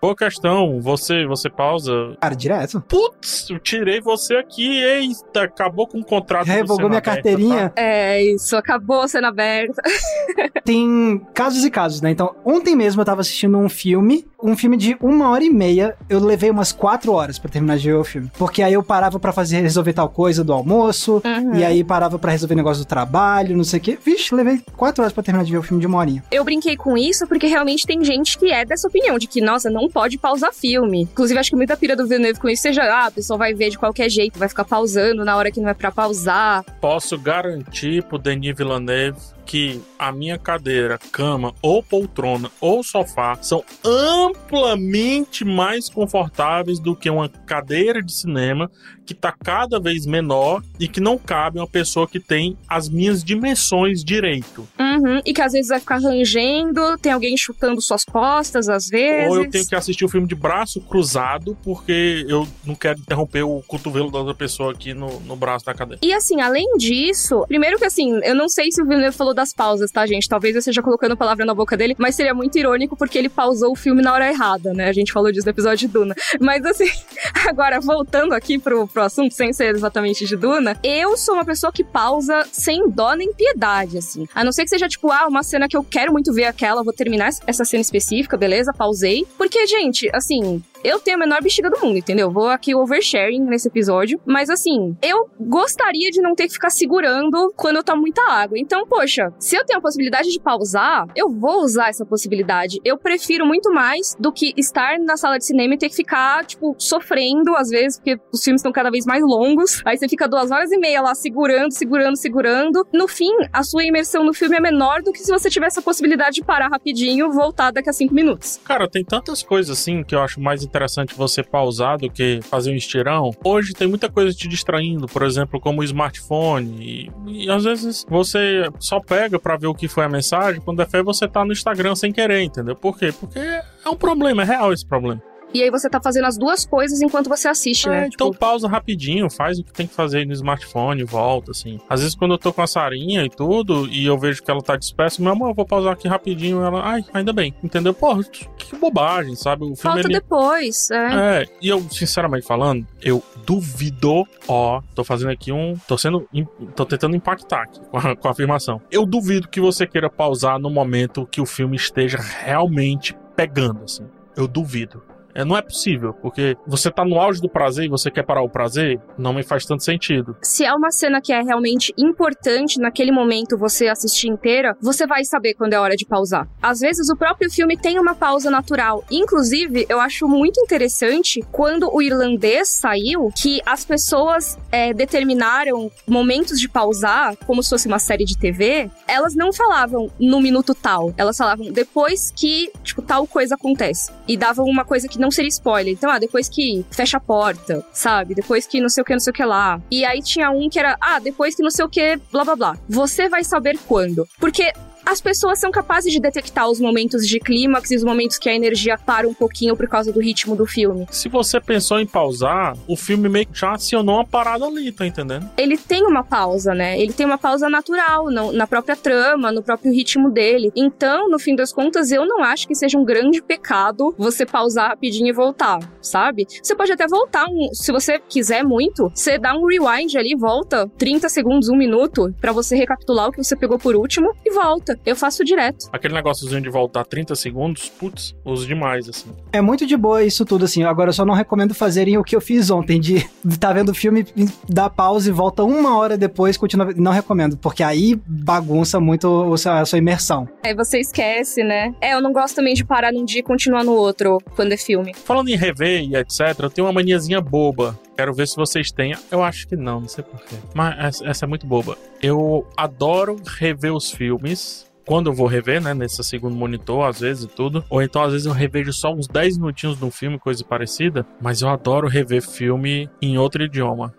[0.02, 1.92] Boa questão, você, você pausa.
[2.22, 2.82] Cara, direto.
[2.88, 6.46] Putz, eu tirei você aqui, eita, acabou com o contrato.
[6.48, 7.70] Revogou minha Aberta, carteirinha.
[7.70, 7.82] tá?
[7.82, 9.82] É isso, acabou cena aberta.
[10.66, 12.12] Tem casos e casos, né?
[12.12, 15.96] Então, ontem mesmo eu tava assistindo um filme, um filme de uma hora e meia.
[16.10, 18.32] Eu levei umas quatro horas pra terminar de ver o filme.
[18.38, 21.56] Porque aí eu parava pra fazer, resolver tal coisa do almoço, Uhum.
[21.56, 23.98] e aí parava pra resolver negócio do trabalho, não sei o quê.
[24.04, 26.24] Vixe, levei quatro horas pra terminar de ver o filme de uma horinha.
[26.32, 29.70] Eu brinquei com isso porque realmente tem gente que é dessa opinião, de que, nossa,
[29.70, 30.83] não pode pausar filme.
[31.12, 33.70] Inclusive, acho que muita pira do Villeneuve com isso seja, ah, a pessoa vai ver
[33.70, 36.64] de qualquer jeito, vai ficar pausando na hora que não é pra pausar.
[36.80, 43.64] Posso garantir pro Denis Villeneuve que a minha cadeira, cama ou poltrona ou sofá são
[43.84, 48.70] amplamente mais confortáveis do que uma cadeira de cinema
[49.06, 53.24] que tá cada vez menor e que não cabe uma pessoa que tem as minhas
[53.24, 54.68] dimensões direito.
[54.80, 59.30] Uhum, E que às vezes vai ficar rangendo, tem alguém chutando suas costas, às vezes.
[59.30, 63.44] Ou eu tenho que assistir o filme de braço cruzado porque eu não quero interromper
[63.44, 66.00] o cotovelo da outra pessoa aqui no, no braço da cadeira.
[66.04, 69.54] E assim, além disso, primeiro que assim, eu não sei se o Villeneuve falou das
[69.54, 70.28] pausas, tá, gente?
[70.28, 73.72] Talvez eu esteja colocando palavra na boca dele, mas seria muito irônico porque ele pausou
[73.72, 74.88] o filme na hora errada, né?
[74.90, 76.16] A gente falou disso no episódio de Duna.
[76.40, 76.90] Mas assim,
[77.48, 81.72] agora voltando aqui pro, pro assunto, sem ser exatamente de Duna, eu sou uma pessoa
[81.72, 84.28] que pausa sem dó nem piedade, assim.
[84.34, 86.84] A não ser que seja tipo, ah, uma cena que eu quero muito ver aquela,
[86.84, 88.74] vou terminar essa cena específica, beleza?
[88.74, 89.26] Pausei.
[89.38, 92.32] Porque, gente, assim, eu tenho a menor bexiga do mundo, entendeu?
[92.32, 94.20] Vou aqui oversharing nesse episódio.
[94.26, 98.58] Mas assim, eu gostaria de não ter que ficar segurando quando eu tomo muita água.
[98.58, 102.80] Então, poxa, se eu tenho a possibilidade de pausar, eu vou usar essa possibilidade.
[102.84, 106.46] Eu prefiro muito mais do que estar na sala de cinema e ter que ficar,
[106.46, 109.82] tipo, sofrendo, às vezes, porque os filmes estão cada vez mais longos.
[109.86, 112.88] Aí você fica duas horas e meia lá segurando, segurando, segurando.
[112.94, 115.82] No fim, a sua imersão no filme é menor do que se você tivesse a
[115.82, 118.60] possibilidade de parar rapidinho, voltar daqui a cinco minutos.
[118.64, 122.72] Cara, tem tantas coisas assim que eu acho mais interessante você pausar do que fazer
[122.72, 123.30] um estirão.
[123.44, 127.12] Hoje tem muita coisa te distraindo, por exemplo, como o smartphone.
[127.28, 130.82] E, e às vezes você só pega pra ver o que foi a mensagem, quando
[130.82, 132.76] é fé você tá no Instagram sem querer, entendeu?
[132.76, 133.14] Por quê?
[133.18, 135.22] Porque é um problema, é real esse problema.
[135.54, 138.10] E aí você tá fazendo as duas coisas enquanto você assiste, É, né?
[138.14, 141.80] então Tipo, pausa rapidinho, faz o que tem que fazer no smartphone, volta, assim.
[141.90, 144.62] Às vezes quando eu tô com a Sarinha e tudo, e eu vejo que ela
[144.62, 147.94] tá dispersa, meu amor, eu vou pausar aqui rapidinho, ela, ai, ainda bem, entendeu?
[147.94, 149.64] Porra, que bobagem, sabe?
[149.64, 150.14] O filme, volta ele...
[150.20, 151.42] depois, é.
[151.42, 156.28] É, e eu, sinceramente falando, eu duvido, ó, tô fazendo aqui um, tô sendo,
[156.76, 158.82] tô tentando impactar aqui com a, com a afirmação.
[158.92, 164.06] Eu duvido que você queira pausar no momento que o filme esteja realmente pegando, assim.
[164.36, 165.04] Eu duvido.
[165.36, 168.44] É, não é possível, porque você tá no auge do prazer e você quer parar
[168.44, 170.36] o prazer, não me faz tanto sentido.
[170.42, 175.24] Se é uma cena que é realmente importante naquele momento você assistir inteira, você vai
[175.24, 176.48] saber quando é hora de pausar.
[176.62, 179.04] Às vezes o próprio filme tem uma pausa natural.
[179.12, 186.60] Inclusive, eu acho muito interessante quando o irlandês saiu que as pessoas é, determinaram momentos
[186.60, 188.90] de pausar, como se fosse uma série de TV.
[189.08, 194.12] Elas não falavam no minuto tal, elas falavam depois que, tipo, tal coisa acontece.
[194.28, 195.94] E davam uma coisa que não seria spoiler.
[195.94, 198.36] Então, ah, depois que fecha a porta, sabe?
[198.36, 199.82] Depois que não sei o que, não sei o que lá.
[199.90, 202.56] E aí tinha um que era, ah, depois que não sei o que, blá blá
[202.56, 202.78] blá.
[202.90, 204.28] Você vai saber quando.
[204.40, 204.74] Porque
[205.06, 208.54] as pessoas são capazes de detectar os momentos de clímax e os momentos que a
[208.56, 211.06] energia para um pouquinho por causa do ritmo do filme.
[211.12, 215.06] Se você pensou em pausar, o filme meio que já acionou uma parada ali, tá
[215.06, 215.50] entendendo?
[215.58, 217.00] Ele tem uma pausa, né?
[217.00, 220.72] Ele tem uma pausa natural no- na própria trama, no próprio ritmo dele.
[220.76, 224.90] Então, no fim das contas, eu não acho que seja um grande pecado você pausar
[224.90, 226.46] rapidinho e voltar, sabe?
[226.62, 230.90] Você pode até voltar, um- se você quiser muito, você dá um rewind ali, volta
[230.98, 234.93] 30 segundos, um minuto, pra você recapitular o que você pegou por último e volta.
[235.06, 235.90] Eu faço direto.
[235.92, 239.30] Aquele negóciozinho de voltar 30 segundos, putz, uso demais, assim.
[239.52, 240.84] É muito de boa isso tudo, assim.
[240.84, 243.28] Agora eu só não recomendo fazerem o que eu fiz ontem, de
[243.60, 244.26] tá vendo o filme,
[244.68, 246.94] dá pausa e volta uma hora depois, continua.
[246.96, 250.48] Não recomendo, porque aí bagunça muito a sua imersão.
[250.64, 251.94] Aí você esquece, né?
[252.02, 254.78] É, eu não gosto também de parar num dia e continuar no outro quando é
[254.78, 255.14] filme.
[255.14, 257.98] Falando em rever e etc, eu tenho uma maniazinha boba.
[258.16, 259.16] Quero ver se vocês têm.
[259.32, 260.56] Eu acho que não, não sei porquê.
[260.74, 261.98] Mas essa, é muito boba.
[262.22, 267.44] Eu adoro rever os filmes quando eu vou rever, né, nesse segundo monitor, às vezes
[267.44, 270.40] e tudo, ou então às vezes eu revejo só uns 10 minutinhos de um filme,
[270.40, 274.14] coisa parecida, mas eu adoro rever filme em outro idioma.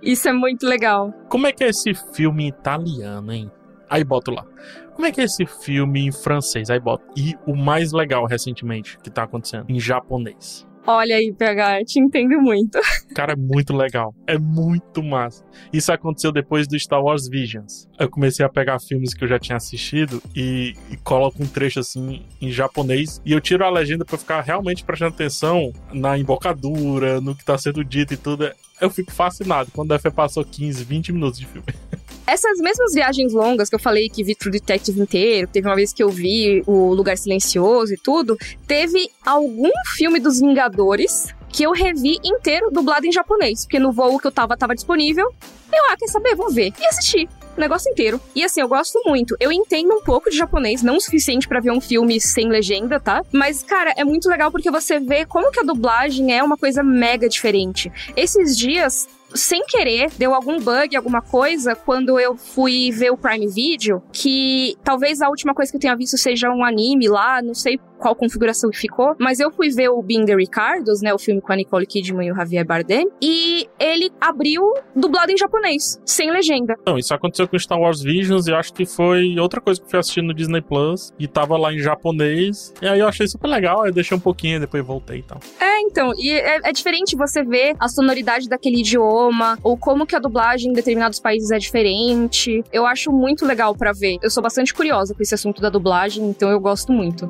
[0.00, 1.12] Isso é muito legal.
[1.28, 3.50] Como é que é esse filme italiano, hein?
[3.90, 4.46] Aí boto lá.
[4.94, 6.70] Como é que é esse filme em francês?
[6.70, 7.04] Aí boto.
[7.16, 10.67] E o mais legal recentemente que tá acontecendo, em japonês.
[10.90, 12.80] Olha aí, PH, te entendo muito.
[13.14, 14.14] Cara, é muito legal.
[14.26, 15.44] É muito massa.
[15.70, 17.86] Isso aconteceu depois do Star Wars Visions.
[18.00, 21.78] Eu comecei a pegar filmes que eu já tinha assistido e, e coloco um trecho
[21.78, 27.20] assim em japonês e eu tiro a legenda para ficar realmente prestando atenção na embocadura,
[27.20, 28.50] no que tá sendo dito e tudo.
[28.80, 31.66] Eu fico fascinado quando a F passou 15, 20 minutos de filme.
[32.28, 35.94] Essas mesmas viagens longas que eu falei que vi True Detective inteiro, teve uma vez
[35.94, 41.72] que eu vi O Lugar Silencioso e tudo, teve algum filme dos Vingadores que eu
[41.72, 45.32] revi inteiro dublado em japonês, porque no voo que eu tava tava disponível.
[45.72, 46.34] Eu, ah, quer saber?
[46.34, 46.70] Vou ver.
[46.78, 47.26] E assisti
[47.56, 48.20] o negócio inteiro.
[48.34, 49.34] E assim, eu gosto muito.
[49.40, 53.00] Eu entendo um pouco de japonês, não o suficiente para ver um filme sem legenda,
[53.00, 53.22] tá?
[53.32, 56.82] Mas, cara, é muito legal porque você vê como que a dublagem é uma coisa
[56.82, 57.90] mega diferente.
[58.14, 63.46] Esses dias sem querer, deu algum bug, alguma coisa, quando eu fui ver o Prime
[63.46, 67.54] Video, que talvez a última coisa que eu tenha visto seja um anime lá, não
[67.54, 71.18] sei qual configuração que ficou, mas eu fui ver o Being the Ricardos, né, o
[71.18, 74.62] filme com a Nicole Kidman e o Javier Bardem, e ele abriu
[74.94, 76.76] dublado em japonês, sem legenda.
[76.86, 79.90] Não, isso aconteceu com Star Wars Visions e acho que foi outra coisa que eu
[79.90, 83.48] fui assistindo no Disney Plus e tava lá em japonês, e aí eu achei super
[83.48, 85.38] legal, aí deixei um pouquinho, depois voltei e tal.
[85.60, 90.14] É, então, e é, é diferente você ver a sonoridade daquele idioma, ou como que
[90.14, 92.62] a dublagem em determinados países é diferente.
[92.72, 94.18] Eu acho muito legal para ver.
[94.22, 97.28] Eu sou bastante curiosa com esse assunto da dublagem, então eu gosto muito.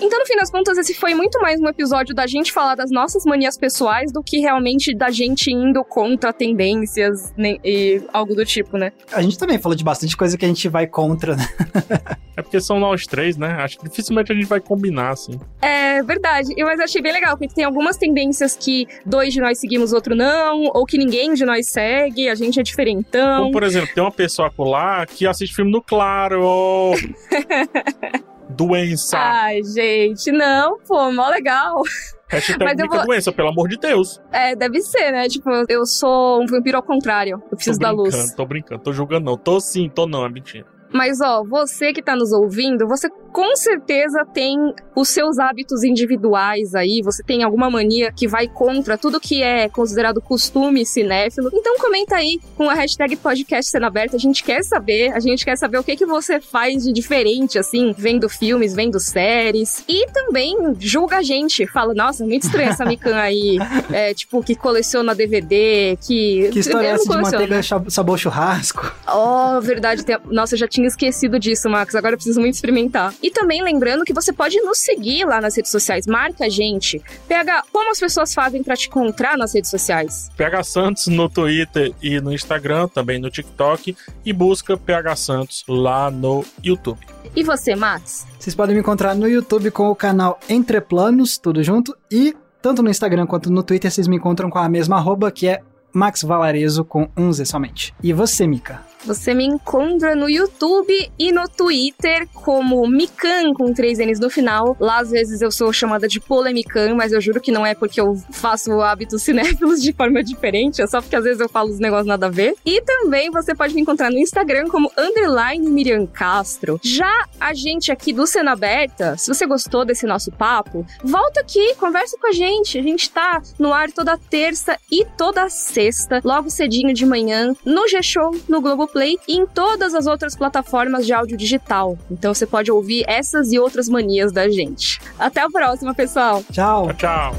[0.00, 2.90] Então, no fim das contas, esse foi muito mais um episódio da gente falar das
[2.90, 8.44] nossas manias pessoais do que realmente da gente indo contra tendências né, e algo do
[8.44, 8.92] tipo, né?
[9.12, 11.44] A gente também falou de bastante coisa que a gente vai contra, né?
[12.36, 13.56] é porque são nós três, né?
[13.58, 15.38] Acho que dificilmente a gente vai combinar, assim.
[15.60, 16.54] É verdade.
[16.56, 20.14] Eu mas achei bem legal, porque tem algumas tendências que dois de nós seguimos, outro
[20.14, 23.40] não, ou que ninguém de nós segue, a gente é diferentão.
[23.40, 26.92] Como, por exemplo, tem uma pessoa lá que assiste filme no Claro.
[28.48, 29.18] doença.
[29.18, 31.82] Ai, gente, não, pô, mó legal.
[32.28, 33.06] Hashtag Mas eu vou...
[33.06, 34.20] doença, pelo amor de Deus.
[34.30, 35.28] É, deve ser, né?
[35.28, 37.42] Tipo, eu sou um vampiro ao contrário.
[37.50, 38.34] Eu preciso da luz.
[38.34, 39.36] Tô brincando, tô julgando não.
[39.36, 40.66] Tô sim, tô não, é mentira.
[40.92, 44.56] Mas ó, você que tá nos ouvindo, você com certeza tem
[44.94, 49.68] os seus hábitos individuais aí, você tem alguma mania que vai contra tudo que é
[49.68, 51.50] considerado costume cinéfilo.
[51.52, 55.44] Então comenta aí com a hashtag podcast sendo aberta, a gente quer saber, a gente
[55.44, 60.06] quer saber o que que você faz de diferente assim, vendo filmes, vendo séries e
[60.12, 63.58] também julga a gente, fala, nossa, muito estranha essa Mikan aí,
[63.92, 66.48] é, tipo, que coleciona DVD, que...
[66.52, 68.92] Que história é essa de manteiga sabor churrasco?
[69.06, 73.14] Oh, verdade, nossa, eu já tinha esquecido disso, Max, agora eu preciso muito experimentar.
[73.22, 76.06] E também lembrando que você pode nos seguir lá nas redes sociais.
[76.06, 77.02] Marca a gente.
[77.26, 80.30] PH, como as pessoas fazem para te encontrar nas redes sociais?
[80.36, 83.96] PH Santos no Twitter e no Instagram, também no TikTok.
[84.24, 87.00] E busca PH Santos lá no YouTube.
[87.34, 88.26] E você, Max?
[88.38, 91.96] Vocês podem me encontrar no YouTube com o canal Entre Planos, tudo junto.
[92.10, 95.48] E tanto no Instagram quanto no Twitter vocês me encontram com a mesma arroba, que
[95.48, 95.60] é
[95.98, 97.92] Max Valarezo com um Z somente.
[98.00, 98.86] E você, Mika?
[99.04, 104.76] Você me encontra no YouTube e no Twitter como Mikan, com três N's no final.
[104.78, 108.00] Lá, às vezes, eu sou chamada de Polemican, mas eu juro que não é porque
[108.00, 111.78] eu faço hábitos cinéfilos de forma diferente, é só porque às vezes eu falo os
[111.78, 112.54] negócios nada a ver.
[112.66, 116.80] E também você pode me encontrar no Instagram como underline Miriam Castro.
[116.82, 121.74] Já a gente aqui do Cena Aberta, se você gostou desse nosso papo, volta aqui,
[121.76, 122.78] conversa com a gente.
[122.78, 125.87] A gente tá no ar toda terça e toda sexta,
[126.24, 131.04] logo cedinho de manhã, no G-Show, no Globo Globoplay e em todas as outras plataformas
[131.04, 131.98] de áudio digital.
[132.10, 135.00] Então você pode ouvir essas e outras manias da gente.
[135.18, 136.42] Até a próxima, pessoal.
[136.52, 136.92] Tchau.
[136.94, 137.34] Tchau.